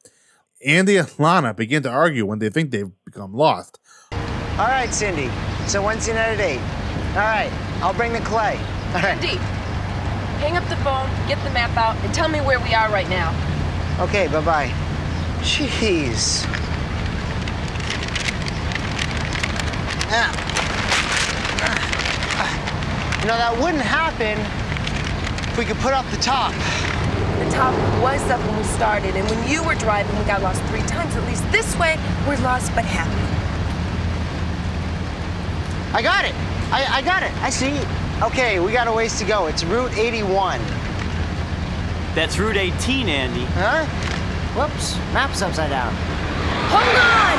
[0.66, 3.80] Andy and Lana begin to argue when they think they've become lost.
[4.60, 5.32] All right, Cindy.
[5.66, 6.60] So Wednesday night at 8.
[6.60, 8.60] All right, I'll bring the clay.
[8.94, 9.18] All right.
[9.18, 9.38] Andy,
[10.38, 13.10] hang up the phone, get the map out, and tell me where we are right
[13.10, 13.34] now.
[14.00, 14.72] Okay, bye bye.
[15.40, 16.44] Jeez.
[20.16, 20.30] Ah.
[23.22, 24.38] You know, that wouldn't happen
[25.50, 26.52] if we could put up the top.
[27.40, 30.62] The top was up when we started, and when you were driving, we got lost
[30.66, 31.16] three times.
[31.16, 33.33] At least this way, we're lost but happy.
[35.94, 36.34] I got it.
[36.74, 37.32] I, I got it.
[37.44, 37.80] I see.
[38.24, 39.46] Okay, we got a ways to go.
[39.46, 40.60] It's Route 81.
[42.16, 43.46] That's Route 18, Andy.
[43.54, 43.86] Huh?
[44.58, 45.94] Whoops, map's upside down.
[46.74, 47.38] Hold on!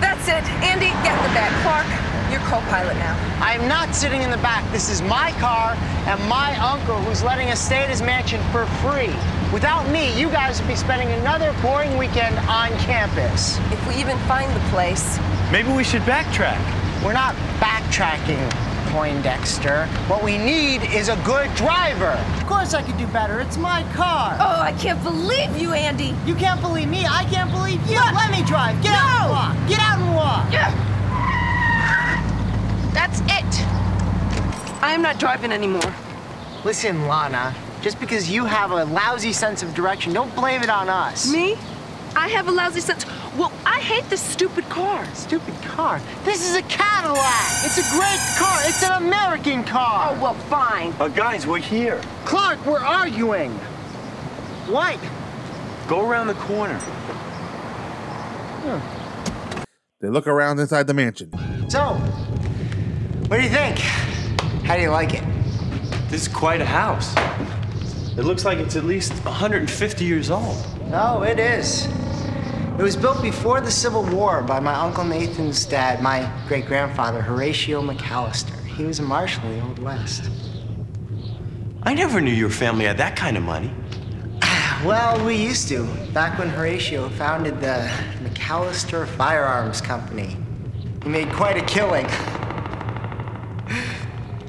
[0.00, 0.44] That's it.
[0.60, 1.52] Andy, get in the back.
[1.62, 1.86] Clark,
[2.30, 3.16] you're co-pilot now.
[3.40, 4.70] I'm not sitting in the back.
[4.70, 8.66] This is my car and my uncle who's letting us stay at his mansion for
[8.84, 9.14] free.
[9.50, 13.56] Without me, you guys would be spending another boring weekend on campus.
[13.72, 15.18] If we even find the place.
[15.50, 16.60] Maybe we should backtrack.
[17.02, 18.50] We're not backtracking,
[18.92, 19.86] Poindexter.
[20.06, 22.22] What we need is a good driver.
[22.36, 23.40] Of course I could do better.
[23.40, 24.36] It's my car.
[24.38, 26.14] Oh, I can't believe you, Andy.
[26.26, 27.06] You can't believe me.
[27.06, 27.96] I can't believe you.
[27.96, 28.12] Look.
[28.12, 28.82] Let me drive.
[28.82, 28.98] Get no.
[28.98, 29.68] out and walk.
[29.70, 30.52] Get out and walk.
[30.52, 30.70] Yeah.
[32.92, 33.66] That's it.
[34.82, 35.94] I am not driving anymore.
[36.62, 40.90] Listen, Lana, just because you have a lousy sense of direction, don't blame it on
[40.90, 41.32] us.
[41.32, 41.56] Me?
[42.14, 43.06] I have a lousy sense.
[43.36, 45.04] Well, I hate this stupid car.
[45.14, 46.00] Stupid car?
[46.24, 47.64] This is a Cadillac.
[47.64, 48.58] It's a great car.
[48.64, 50.10] It's an American car.
[50.10, 50.94] Oh, well, fine.
[50.98, 52.00] Uh, guys, we're here.
[52.24, 53.52] Clark, we're arguing.
[54.66, 54.98] What?
[55.88, 56.78] Go around the corner.
[58.64, 59.58] Hmm.
[60.00, 61.32] They look around inside the mansion.
[61.68, 61.94] So,
[63.28, 63.78] what do you think?
[64.64, 65.24] How do you like it?
[66.08, 67.14] This is quite a house.
[68.16, 70.56] It looks like it's at least 150 years old.
[70.90, 71.88] No, it is.
[72.78, 77.20] It was built before the Civil War by my Uncle Nathan's dad, my great grandfather,
[77.20, 78.54] Horatio McAlister.
[78.66, 80.30] He was a marshal in the Old West.
[81.82, 83.72] I never knew your family had that kind of money.
[84.84, 87.90] Well, we used to, back when Horatio founded the
[88.22, 90.36] McAlister Firearms Company.
[91.02, 92.06] He made quite a killing.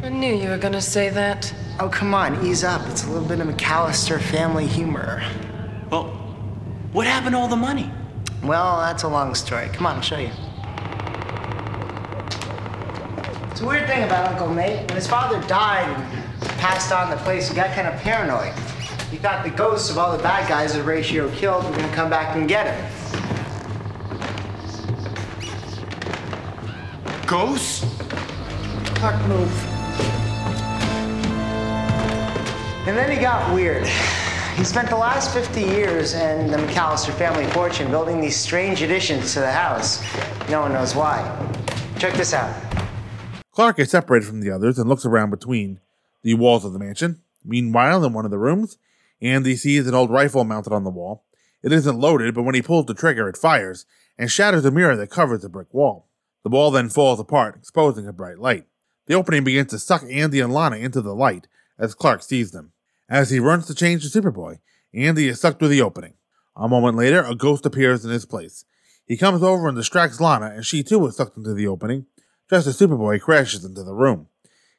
[0.04, 1.52] I knew you were gonna say that.
[1.80, 2.88] Oh, come on, ease up.
[2.90, 5.24] It's a little bit of McAlister family humor.
[5.90, 6.10] Well,
[6.92, 7.92] what happened to all the money?
[8.44, 9.68] Well, that's a long story.
[9.74, 10.32] Come on, I'll show you.
[13.52, 14.88] It's a weird thing about Uncle Nate.
[14.88, 18.54] When his father died and passed on the place, he got kind of paranoid.
[19.12, 22.10] He thought the ghosts of all the bad guys that Ratio killed were gonna come
[22.10, 22.86] back and get him.
[27.28, 27.84] Ghosts?
[29.00, 29.66] Fuck move.
[32.88, 33.88] And then he got weird.
[34.60, 39.34] He spent the last 50 years and the McAlister family fortune building these strange additions
[39.34, 40.04] to the house.
[40.50, 41.24] No one knows why.
[41.98, 42.54] Check this out.
[43.54, 45.80] Clark is separated from the others and looks around between
[46.24, 47.22] the walls of the mansion.
[47.46, 48.78] Meanwhile, in one of the rooms,
[49.22, 51.24] Andy sees an old rifle mounted on the wall.
[51.64, 53.86] It isn't loaded, but when he pulls the trigger, it fires
[54.18, 56.10] and shatters a mirror that covers the brick wall.
[56.44, 58.66] The wall then falls apart, exposing a bright light.
[59.06, 61.48] The opening begins to suck Andy and Lana into the light
[61.78, 62.74] as Clark sees them.
[63.10, 64.60] As he runs to change to Superboy,
[64.94, 66.14] Andy is sucked through the opening.
[66.56, 68.66] A moment later, a ghost appears in his place.
[69.08, 72.06] He comes over and distracts Lana, and she too is sucked into the opening,
[72.50, 74.28] just as Superboy crashes into the room.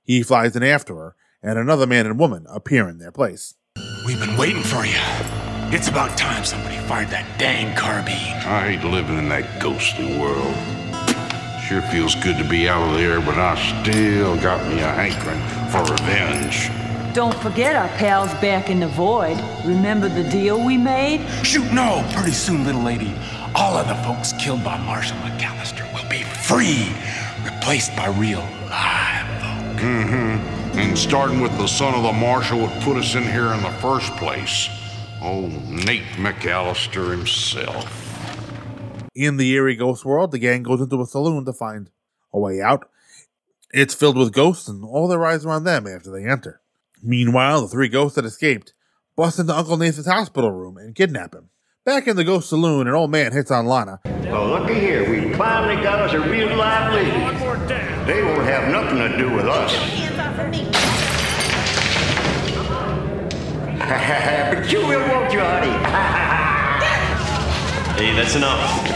[0.04, 3.54] He flies in after her, and another man and woman appear in their place.
[4.06, 5.00] We've been waiting for you.
[5.72, 8.14] It's about time somebody fired that dang carbine.
[8.46, 10.54] I hate living in that ghostly world.
[11.66, 15.40] Sure feels good to be out of there, but I still got me a hankering
[15.70, 16.89] for revenge.
[17.12, 19.36] Don't forget our pals back in the void.
[19.64, 21.26] Remember the deal we made?
[21.44, 22.08] Shoot, no!
[22.12, 23.12] Pretty soon, little lady,
[23.56, 26.92] all of the folks killed by Marshal McAlister will be free,
[27.44, 28.38] replaced by real
[28.68, 29.82] live folk.
[29.82, 30.78] Mm-hmm.
[30.78, 33.76] And starting with the son of the marshal that put us in here in the
[33.80, 34.68] first place.
[35.20, 38.06] Oh, Nate McAlister himself.
[39.16, 41.90] In the eerie ghost world, the gang goes into a saloon to find
[42.32, 42.88] a way out.
[43.72, 46.59] It's filled with ghosts, and all their eyes are on them after they enter.
[47.02, 48.74] Meanwhile, the three ghosts that escaped
[49.16, 51.50] bust into Uncle Nathan's hospital room and kidnap him.
[51.84, 54.00] Back in the ghost saloon, an old man hits on Lana.
[54.04, 55.08] Well, looky here.
[55.10, 57.10] We finally got us a real live lady.
[58.06, 59.72] They won't have nothing to do with us.
[64.54, 66.26] but you will, won't you, honey?
[68.00, 68.86] Hey, that's enough.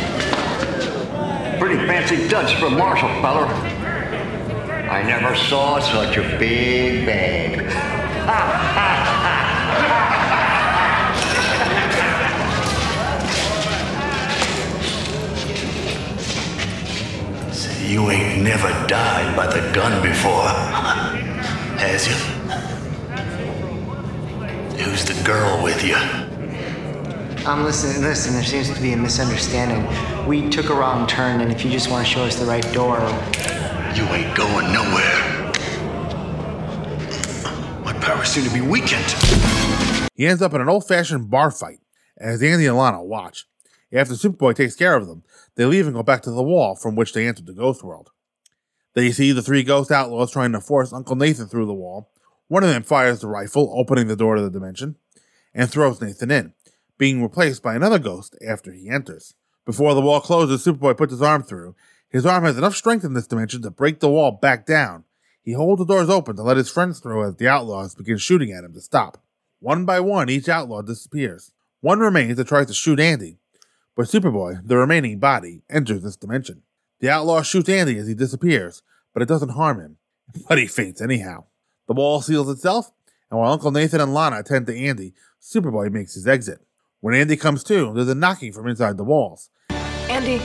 [1.58, 3.83] Pretty fancy Dutch from Marshall, feller.
[4.88, 7.60] I never saw such a big bag.
[17.52, 20.48] Say, you ain't never died by the gun before,
[21.78, 22.14] has you?
[24.84, 25.96] Who's the girl with you?
[27.46, 29.86] I'm um, listen, listen, there seems to be a misunderstanding.
[30.26, 32.64] We took a wrong turn, and if you just want to show us the right
[32.72, 32.98] door.
[33.94, 35.52] You ain't going nowhere.
[37.84, 39.04] My powers seem to be weakened.
[40.16, 41.78] He ends up in an old fashioned bar fight
[42.18, 43.46] as Andy and Lana watch.
[43.92, 45.22] After Superboy takes care of them,
[45.54, 48.10] they leave and go back to the wall from which they entered the ghost world.
[48.94, 52.10] They see the three ghost outlaws trying to force Uncle Nathan through the wall.
[52.48, 54.96] One of them fires the rifle, opening the door to the dimension,
[55.54, 56.52] and throws Nathan in,
[56.98, 59.34] being replaced by another ghost after he enters.
[59.64, 61.76] Before the wall closes, Superboy puts his arm through.
[62.14, 65.02] His arm has enough strength in this dimension to break the wall back down.
[65.42, 68.52] He holds the doors open to let his friends through as the outlaws begin shooting
[68.52, 69.20] at him to stop.
[69.58, 71.50] One by one, each outlaw disappears.
[71.80, 73.38] One remains that tries to shoot Andy,
[73.96, 76.62] but Superboy, the remaining body, enters this dimension.
[77.00, 79.96] The outlaw shoots Andy as he disappears, but it doesn't harm him.
[80.48, 81.46] But he faints anyhow.
[81.88, 82.92] The wall seals itself,
[83.28, 86.60] and while Uncle Nathan and Lana attend to Andy, Superboy makes his exit.
[87.00, 89.50] When Andy comes to, there's a knocking from inside the walls.
[89.68, 90.40] Andy.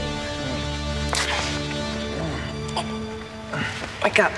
[4.03, 4.29] Wake up.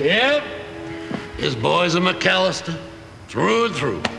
[0.00, 0.42] yep.
[1.38, 2.78] His boy's a McAlister.
[3.28, 4.02] Through and through.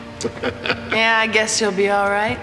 [0.92, 2.38] Yeah, I guess you'll be all right.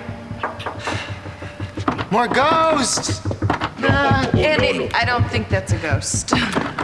[2.10, 3.20] More ghosts!
[3.50, 6.32] Uh, Andy, I don't think that's a ghost.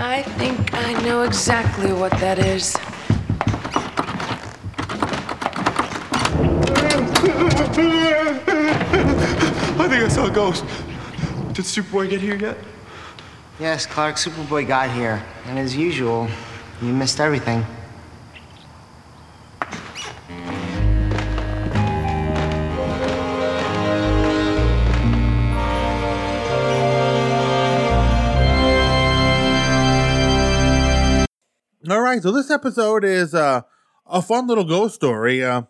[0.00, 2.76] I think I know exactly what that is.
[9.76, 10.64] I think I saw a ghost.
[11.52, 12.58] Did Superboy get here yet?
[13.58, 15.20] Yes, Clark, Superboy got here.
[15.46, 16.28] And as usual,
[16.80, 17.66] you missed everything.
[31.90, 33.62] All right, so this episode is uh,
[34.04, 35.42] a fun little ghost story.
[35.42, 35.62] Uh,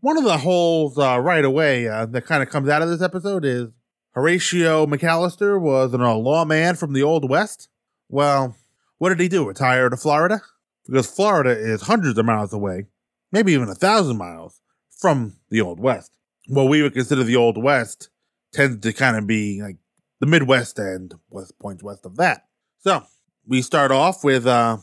[0.00, 3.02] one of the holes uh, right away uh, that kind of comes out of this
[3.02, 3.70] episode is
[4.12, 7.68] Horatio McAllister was an, a lawman from the Old West.
[8.08, 8.54] Well,
[8.98, 9.48] what did he do?
[9.48, 10.40] Retire to Florida?
[10.86, 12.86] Because Florida is hundreds of miles away,
[13.32, 14.60] maybe even a thousand miles
[14.96, 16.12] from the Old West.
[16.46, 18.08] What we would consider the Old West
[18.52, 19.78] tends to kind of be like
[20.20, 22.44] the Midwest and West Point west of that.
[22.78, 23.02] So
[23.44, 24.76] we start off with uh,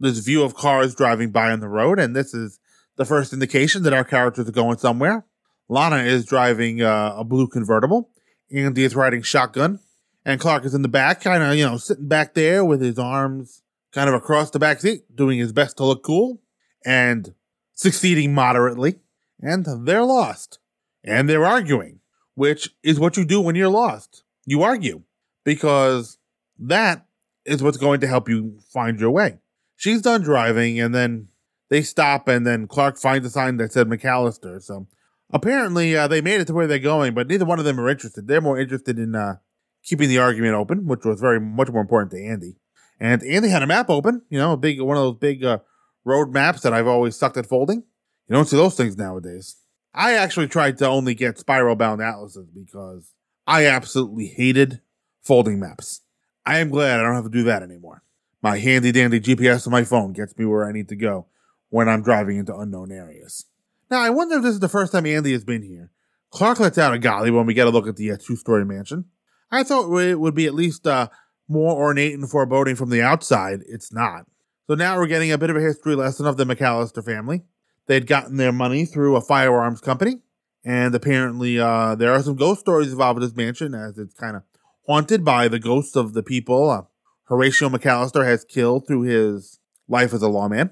[0.00, 2.58] this view of cars driving by on the road, and this is
[2.96, 5.24] the first indication that our characters are going somewhere.
[5.68, 8.10] Lana is driving uh, a blue convertible.
[8.52, 9.80] Andy is riding shotgun,
[10.24, 12.98] and Clark is in the back, kind of you know sitting back there with his
[12.98, 16.40] arms kind of across the back seat, doing his best to look cool,
[16.84, 17.34] and
[17.74, 19.00] succeeding moderately.
[19.40, 20.58] And they're lost,
[21.04, 22.00] and they're arguing,
[22.34, 24.24] which is what you do when you're lost.
[24.44, 25.02] You argue
[25.44, 26.18] because
[26.58, 27.06] that
[27.44, 29.38] is what's going to help you find your way.
[29.78, 31.28] She's done driving, and then
[31.70, 34.60] they stop, and then Clark finds a sign that said McAlister.
[34.60, 34.88] So
[35.30, 37.88] apparently, uh, they made it to where they're going, but neither one of them are
[37.88, 38.26] interested.
[38.26, 39.36] They're more interested in uh,
[39.84, 42.56] keeping the argument open, which was very much more important to Andy.
[42.98, 45.58] And Andy had a map open, you know, a big one of those big uh,
[46.04, 47.84] road maps that I've always sucked at folding.
[48.26, 49.58] You don't see those things nowadays.
[49.94, 53.14] I actually tried to only get spiral bound atlases because
[53.46, 54.80] I absolutely hated
[55.22, 56.00] folding maps.
[56.44, 58.02] I am glad I don't have to do that anymore.
[58.40, 61.26] My handy dandy GPS on my phone gets me where I need to go
[61.70, 63.46] when I'm driving into unknown areas.
[63.90, 65.90] Now, I wonder if this is the first time Andy has been here.
[66.30, 68.64] Clark lets out a golly when we get a look at the uh, two story
[68.64, 69.06] mansion.
[69.50, 71.08] I thought it would be at least uh,
[71.48, 73.60] more ornate and foreboding from the outside.
[73.66, 74.26] It's not.
[74.66, 77.44] So now we're getting a bit of a history lesson of the McAlister family.
[77.86, 80.20] They'd gotten their money through a firearms company,
[80.62, 84.36] and apparently uh, there are some ghost stories involved with this mansion as it's kind
[84.36, 84.42] of
[84.86, 86.82] haunted by the ghosts of the people uh,
[87.28, 89.58] Horatio McAlister has killed through his
[89.88, 90.70] life as a lawman.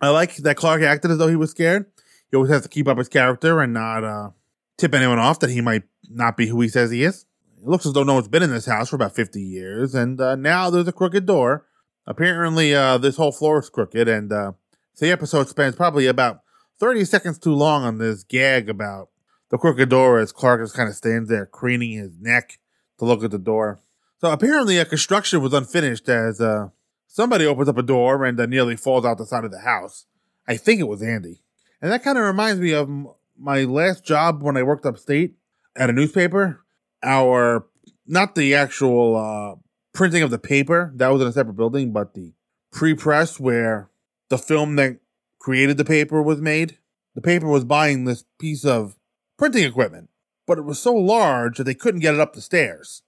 [0.00, 1.86] I like that Clark acted as though he was scared.
[2.30, 4.30] He always has to keep up his character and not uh,
[4.76, 7.26] tip anyone off that he might not be who he says he is.
[7.60, 10.20] It looks as though no one's been in this house for about 50 years, and
[10.20, 11.66] uh, now there's a crooked door.
[12.06, 14.52] Apparently, uh, this whole floor is crooked, and uh,
[14.98, 16.40] the episode spends probably about
[16.78, 19.08] 30 seconds too long on this gag about
[19.50, 22.58] the crooked door as Clark just kind of stands there craning his neck
[22.98, 23.80] to look at the door.
[24.20, 26.68] So apparently, a construction was unfinished as uh,
[27.06, 30.06] somebody opens up a door and uh, nearly falls out the side of the house.
[30.46, 31.42] I think it was Andy.
[31.80, 32.90] And that kind of reminds me of
[33.38, 35.36] my last job when I worked upstate
[35.76, 36.64] at a newspaper.
[37.04, 37.66] Our,
[38.06, 39.54] not the actual uh,
[39.92, 42.32] printing of the paper, that was in a separate building, but the
[42.72, 43.90] pre press where
[44.30, 44.98] the film that
[45.38, 46.78] created the paper was made.
[47.14, 48.96] The paper was buying this piece of
[49.36, 50.10] printing equipment,
[50.46, 53.02] but it was so large that they couldn't get it up the stairs.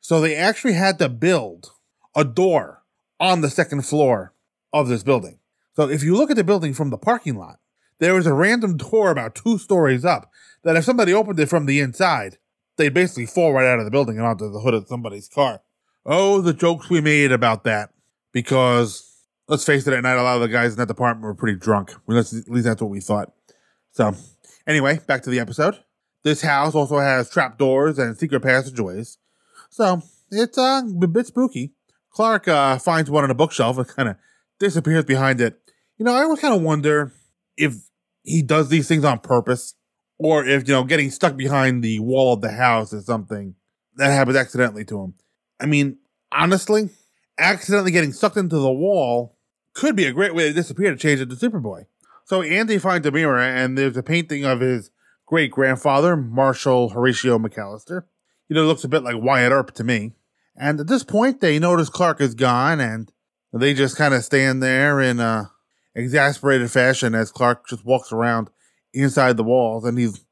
[0.00, 1.72] So they actually had to build
[2.14, 2.82] a door
[3.20, 4.32] on the second floor
[4.72, 5.38] of this building.
[5.74, 7.58] So if you look at the building from the parking lot,
[7.98, 10.30] there was a random door about two stories up
[10.62, 12.38] that if somebody opened it from the inside,
[12.76, 15.60] they'd basically fall right out of the building and onto the hood of somebody's car.
[16.06, 17.90] Oh, the jokes we made about that.
[18.32, 21.34] Because let's face it, at night, a lot of the guys in that department were
[21.34, 21.90] pretty drunk.
[21.90, 23.32] At least that's what we thought.
[23.92, 24.14] So,
[24.66, 25.82] anyway, back to the episode.
[26.22, 29.18] This house also has trapdoors and secret passageways.
[29.68, 31.72] So, it's uh, a bit spooky.
[32.10, 34.16] Clark uh, finds one on a bookshelf and kind of
[34.58, 35.58] disappears behind it.
[35.98, 37.12] You know, I always kind of wonder
[37.56, 37.74] if
[38.22, 39.74] he does these things on purpose
[40.18, 43.54] or if, you know, getting stuck behind the wall of the house is something
[43.96, 45.14] that happens accidentally to him.
[45.60, 45.98] I mean,
[46.32, 46.90] honestly,
[47.38, 49.36] accidentally getting sucked into the wall
[49.74, 51.86] could be a great way to disappear to change it to Superboy.
[52.24, 54.90] So Andy finds a mirror and there's a painting of his
[55.26, 58.04] great grandfather, Marshal Horatio McAlister.
[58.48, 60.12] You know, it looks a bit like Wyatt Earp to me.
[60.56, 63.12] And at this point, they notice Clark is gone and
[63.52, 65.50] they just kind of stand there in a
[65.94, 68.50] exasperated fashion as Clark just walks around
[68.92, 69.84] inside the walls.
[69.84, 70.24] And he's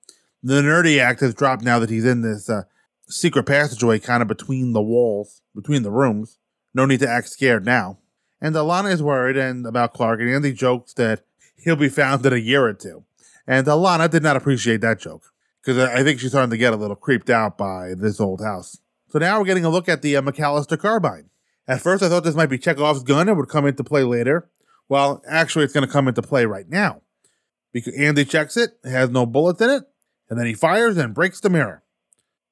[0.42, 2.62] the nerdy act has dropped now that he's in this uh,
[3.08, 6.38] secret passageway kind of between the walls, between the rooms.
[6.74, 7.98] No need to act scared now.
[8.40, 11.24] And Alana is worried and about Clark, and Andy jokes that
[11.56, 13.04] he'll be found in a year or two.
[13.46, 15.32] And Alana did not appreciate that joke
[15.66, 18.78] because I think she's starting to get a little creeped out by this old house.
[19.08, 21.30] So now we're getting a look at the uh, McAlister carbine.
[21.66, 24.48] At first, I thought this might be Chekhov's gun and would come into play later.
[24.88, 27.02] Well, actually, it's going to come into play right now
[27.72, 29.82] because Andy checks it, it has no bullets in it,
[30.30, 31.82] and then he fires and breaks the mirror.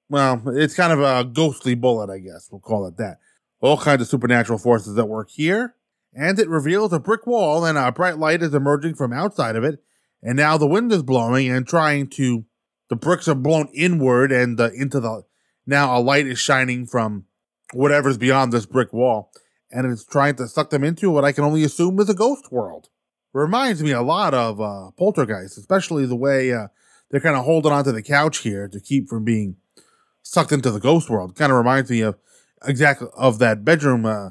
[0.09, 2.49] Well, it's kind of a ghostly bullet, I guess.
[2.51, 3.19] We'll call it that.
[3.61, 5.77] All kinds of supernatural forces at work here.
[6.13, 9.63] And it reveals a brick wall, and a bright light is emerging from outside of
[9.63, 9.83] it.
[10.21, 12.45] And now the wind is blowing and trying to.
[12.89, 15.23] The bricks are blown inward and uh, into the.
[15.67, 17.25] Now a light is shining from
[17.73, 19.33] whatever's beyond this brick wall.
[19.71, 22.53] And it's trying to suck them into what I can only assume is a ghost
[22.53, 22.89] world.
[23.33, 26.69] Reminds me a lot of uh, Poltergeist, especially the way uh,
[27.11, 29.57] they're kind of holding onto the couch here to keep from being
[30.23, 31.35] sucked into the ghost world.
[31.35, 32.17] Kind of reminds me of
[32.65, 34.31] exactly of that bedroom uh,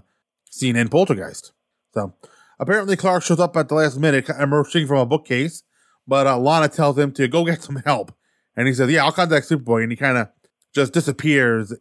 [0.49, 1.51] scene in Poltergeist.
[1.93, 2.13] So
[2.59, 5.63] apparently Clark shows up at the last minute, emerging from a bookcase,
[6.07, 8.13] but uh, Lana tells him to go get some help,
[8.55, 10.29] and he says, "Yeah, I'll contact Superboy," and he kind of
[10.73, 11.73] just disappears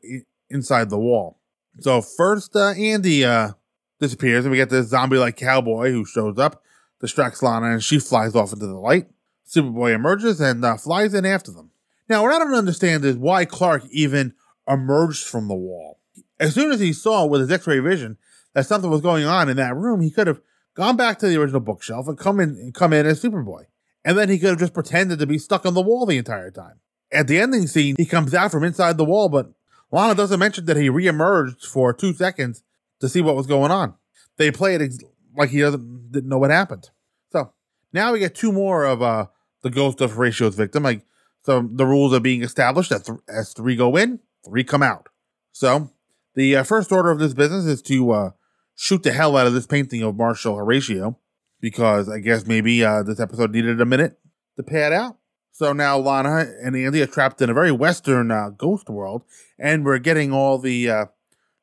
[0.50, 1.38] inside the wall.
[1.80, 3.52] So first, uh, Andy uh,
[3.98, 6.62] disappears, and we get this zombie-like cowboy who shows up,
[7.00, 9.06] distracts Lana, and she flies off into the light.
[9.48, 11.70] Superboy emerges and uh, flies in after them.
[12.08, 14.34] Now, what I don't understand is why Clark even
[14.68, 15.98] emerged from the wall.
[16.38, 18.18] As soon as he saw with his X-ray vision
[18.54, 20.40] that something was going on in that room, he could have
[20.74, 23.64] gone back to the original bookshelf and come in come in as Superboy.
[24.04, 26.50] And then he could have just pretended to be stuck on the wall the entire
[26.50, 26.80] time.
[27.12, 29.52] At the ending scene, he comes out from inside the wall, but
[29.90, 32.62] Lana doesn't mention that he reemerged for two seconds
[33.00, 33.94] to see what was going on.
[34.38, 34.98] They play it ex-
[35.36, 36.90] like he doesn't didn't know what happened.
[37.30, 37.52] So
[37.92, 39.26] now we get two more of uh
[39.62, 40.82] the ghost of Horatio's victim.
[40.82, 41.04] Like
[41.42, 45.08] so, the rules are being established that th- as three go in, three come out.
[45.52, 45.90] So
[46.34, 48.30] the uh, first order of this business is to uh,
[48.74, 51.18] shoot the hell out of this painting of Marshal Horatio
[51.62, 54.18] because I guess maybe uh, this episode needed a minute
[54.56, 55.16] to pad out.
[55.52, 59.22] So now Lana and Andy are trapped in a very Western uh, ghost world,
[59.58, 61.06] and we're getting all the uh,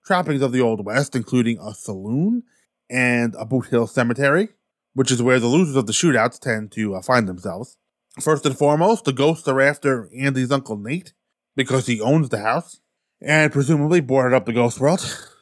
[0.06, 2.44] trappings of the Old West, including a saloon
[2.90, 4.50] and a Boot Hill cemetery,
[4.94, 7.78] which is where the losers of the shootouts tend to uh, find themselves.
[8.20, 11.14] First and foremost, the ghosts are after Andy's uncle Nate
[11.56, 12.80] because he owns the house
[13.22, 15.02] and presumably boarded up the ghost world.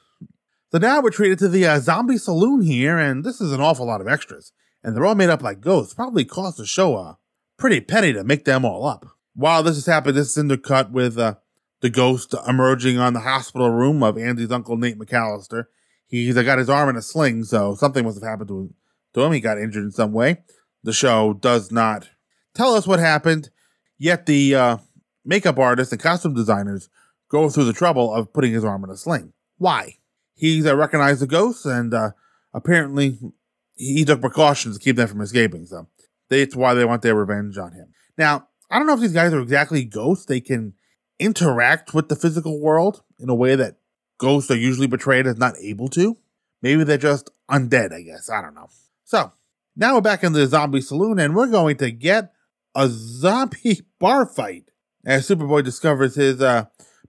[0.72, 3.88] So now we're treated to the uh, zombie saloon here, and this is an awful
[3.88, 4.52] lot of extras.
[4.84, 5.94] And they're all made up like ghosts.
[5.94, 7.18] Probably cost the show a
[7.58, 9.06] pretty penny to make them all up.
[9.34, 11.36] While this is happening, this is intercut with uh,
[11.82, 15.66] the ghost emerging on the hospital room of Andy's uncle Nate McAlister.
[16.06, 18.74] He's uh, got his arm in a sling, so something must have happened to,
[19.14, 19.32] to him.
[19.32, 20.44] He got injured in some way.
[20.84, 22.10] The show does not
[22.54, 23.52] tell us what happened,
[23.98, 24.78] yet the uh,
[25.24, 26.90] makeup artists and costume designers
[27.30, 29.34] go through the trouble of putting his arm in a sling.
[29.58, 29.97] Why?
[30.38, 32.12] He's uh, recognized the ghosts, and uh,
[32.54, 33.18] apparently
[33.76, 35.66] he took precautions to keep them from escaping.
[35.66, 35.88] So
[36.30, 37.88] that's why they want their revenge on him.
[38.18, 40.26] Now, I don't know if these guys are exactly ghosts.
[40.26, 40.74] They can
[41.20, 43.78] interact with the physical world in a way that
[44.20, 46.18] ghosts are usually portrayed as not able to.
[46.62, 48.30] Maybe they're just undead, I guess.
[48.30, 48.70] I don't know.
[49.06, 49.32] So
[49.76, 52.32] now we're back in the zombie saloon, and we're going to get
[52.76, 54.70] a zombie bar fight
[55.06, 56.66] as Superboy discovers his uh,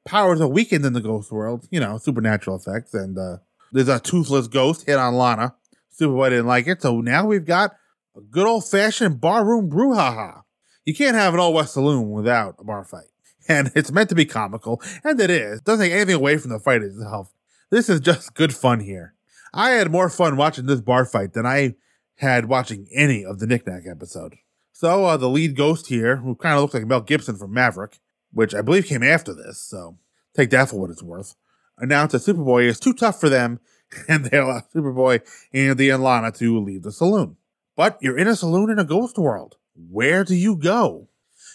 [0.09, 1.69] powers are weakened in the ghost world.
[1.71, 3.39] You know, supernatural effects, and uh,
[3.71, 5.55] there's a toothless ghost hit on Lana.
[6.01, 7.73] Superboy didn't like it, so now we've got
[8.17, 10.43] a good old fashioned barroom brouhaha.
[10.85, 13.11] You can't have an old west saloon without a bar fight,
[13.49, 15.61] and it's meant to be comical, and it is.
[15.61, 17.33] Doesn't take anything away from the fight itself.
[17.71, 19.15] This is just good fun here.
[19.53, 21.75] I had more fun watching this bar fight than I
[22.17, 24.37] had watching any of the Nick Knack episode.
[24.73, 27.99] So uh, the lead ghost here, who kind of looks like Mel Gibson from Maverick,
[28.33, 29.99] which I believe came after this, so
[30.37, 31.35] take that for what it's worth,
[31.79, 33.61] announced that Superboy is too tough for them,
[34.09, 35.23] and they allow Superboy,
[35.53, 37.37] and Lana to leave the saloon.
[37.77, 39.57] But you're in a saloon in a ghost world.
[39.75, 41.09] Where do you go?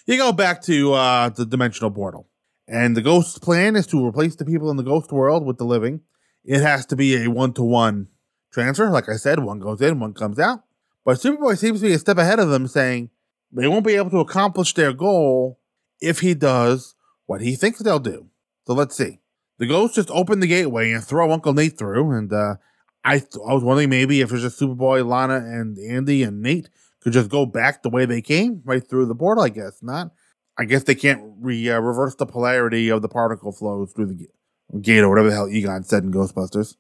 [0.06, 2.28] You go back to uh, the dimensional portal.
[2.68, 5.66] And the ghost's plan is to replace the people in the ghost world with the
[5.66, 6.02] living.
[6.46, 8.08] It has to be a one to one
[8.52, 8.90] transfer.
[8.90, 10.64] Like I said, one goes in, one comes out.
[11.06, 13.10] But Superboy seems to be a step ahead of them, saying
[13.52, 15.60] they won't be able to accomplish their goal
[16.04, 16.96] if he does
[17.26, 18.28] what he thinks they'll do.
[18.68, 19.20] So let's see.
[19.60, 22.56] The ghost just open the gateway and throw Uncle Nate through, and uh,
[23.04, 26.70] I th- I was wondering maybe if it's just Superboy, Lana, and Andy and Nate
[27.02, 29.44] could just go back the way they came, right through the portal.
[29.44, 30.12] I guess not.
[30.58, 34.14] I guess they can't re uh, reverse the polarity of the particle flows through the
[34.16, 36.76] ga- gate or whatever the hell Egon said in Ghostbusters.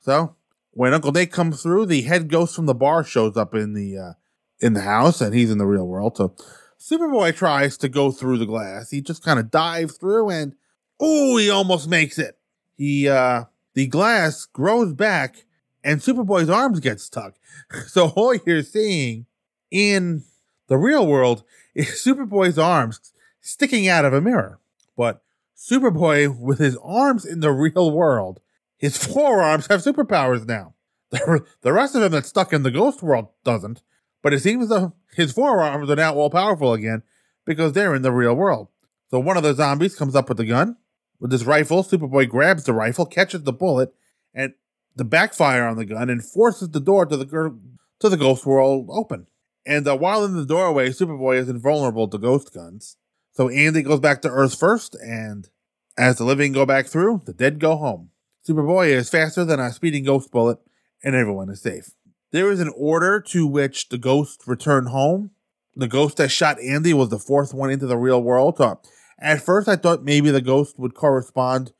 [0.00, 0.36] So
[0.70, 3.98] when Uncle Nate comes through, the head ghost from the bar shows up in the
[3.98, 4.12] uh,
[4.60, 6.16] in the house, and he's in the real world.
[6.16, 6.34] So
[6.78, 8.90] Superboy tries to go through the glass.
[8.90, 10.54] He just kind of dives through, and
[11.00, 12.38] oh, he almost makes it.
[12.76, 15.44] He uh, the glass grows back,
[15.82, 17.34] and Superboy's arms get stuck.
[17.88, 19.26] So all you're seeing
[19.70, 20.22] in
[20.68, 21.42] the real world
[21.74, 24.60] is Superboy's arms sticking out of a mirror.
[24.96, 25.22] But
[25.56, 28.40] Superboy, with his arms in the real world,
[28.76, 30.74] his forearms have superpowers now.
[31.10, 33.82] The, the rest of him that's stuck in the ghost world doesn't.
[34.26, 37.04] But it seems that his forearms are now all powerful again
[37.44, 38.66] because they're in the real world.
[39.08, 40.78] So one of the zombies comes up with the gun.
[41.20, 43.94] With his rifle, Superboy grabs the rifle, catches the bullet,
[44.34, 44.54] and
[44.96, 47.54] the backfire on the gun and forces the door to the gir-
[48.00, 49.28] to the ghost world open.
[49.64, 52.96] And uh, while in the doorway, Superboy is invulnerable to ghost guns.
[53.30, 55.48] So Andy goes back to Earth first, and
[55.96, 58.10] as the living go back through, the dead go home.
[58.44, 60.58] Superboy is faster than a speeding ghost bullet,
[61.04, 61.92] and everyone is safe.
[62.32, 65.30] There is an order to which the ghost return home.
[65.74, 68.58] The ghost that shot Andy was the fourth one into the real world.
[68.58, 68.80] So
[69.18, 71.72] at first, I thought maybe the ghost would correspond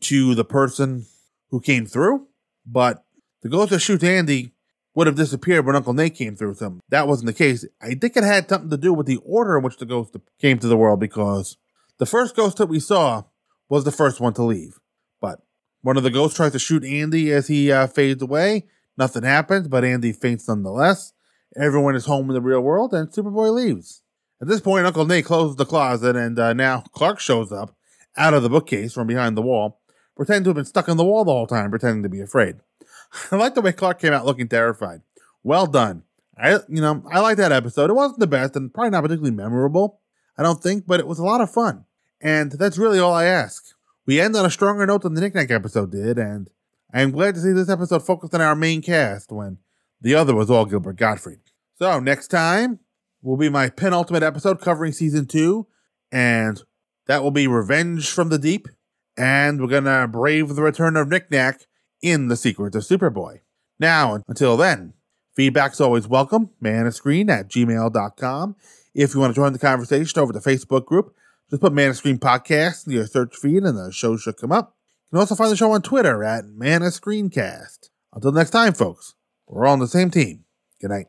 [0.00, 1.06] to the person
[1.50, 2.26] who came through,
[2.64, 3.04] but
[3.42, 4.54] the ghost that shoots Andy
[4.94, 6.54] would have disappeared when Uncle Nate came through.
[6.54, 7.64] So that wasn't the case.
[7.80, 10.58] I think it had something to do with the order in which the ghost came
[10.58, 11.56] to the world because
[11.98, 13.24] the first ghost that we saw
[13.68, 14.78] was the first one to leave.
[15.20, 15.40] But
[15.82, 18.66] one of the ghosts tries to shoot Andy as he uh, fades away.
[18.96, 21.12] Nothing happens, but Andy faints nonetheless.
[21.56, 24.02] Everyone is home in the real world, and Superboy leaves.
[24.40, 27.76] At this point, Uncle Nate closes the closet, and uh, now Clark shows up
[28.16, 29.80] out of the bookcase from behind the wall,
[30.16, 32.56] pretending to have been stuck in the wall the whole time, pretending to be afraid.
[33.30, 35.02] I like the way Clark came out looking terrified.
[35.42, 36.02] Well done.
[36.36, 37.90] I, you know, I like that episode.
[37.90, 40.00] It wasn't the best and probably not particularly memorable,
[40.36, 41.84] I don't think, but it was a lot of fun.
[42.20, 43.64] And that's really all I ask.
[44.06, 46.48] We end on a stronger note than the Nick Knack episode did, and
[46.94, 49.56] I am glad to see this episode focused on our main cast when
[50.02, 51.40] the other was all Gilbert Gottfried.
[51.76, 52.80] So next time
[53.22, 55.66] will be my penultimate episode covering season two,
[56.10, 56.62] and
[57.06, 58.68] that will be Revenge from the Deep,
[59.16, 61.66] and we're gonna brave the return of Nick Knack
[62.02, 63.40] in The Secret of Superboy.
[63.78, 64.92] Now, until then,
[65.34, 68.56] feedback's always welcome, manofscreen at gmail.com.
[68.94, 71.14] If you want to join the conversation over the Facebook group,
[71.48, 74.52] just put Man of Screen Podcast in your search feed and the show should come
[74.52, 74.76] up.
[75.12, 77.90] You can also find the show on Twitter at Man of Screencast.
[78.14, 79.14] Until next time, folks,
[79.46, 80.46] we're all on the same team.
[80.80, 81.08] Good night.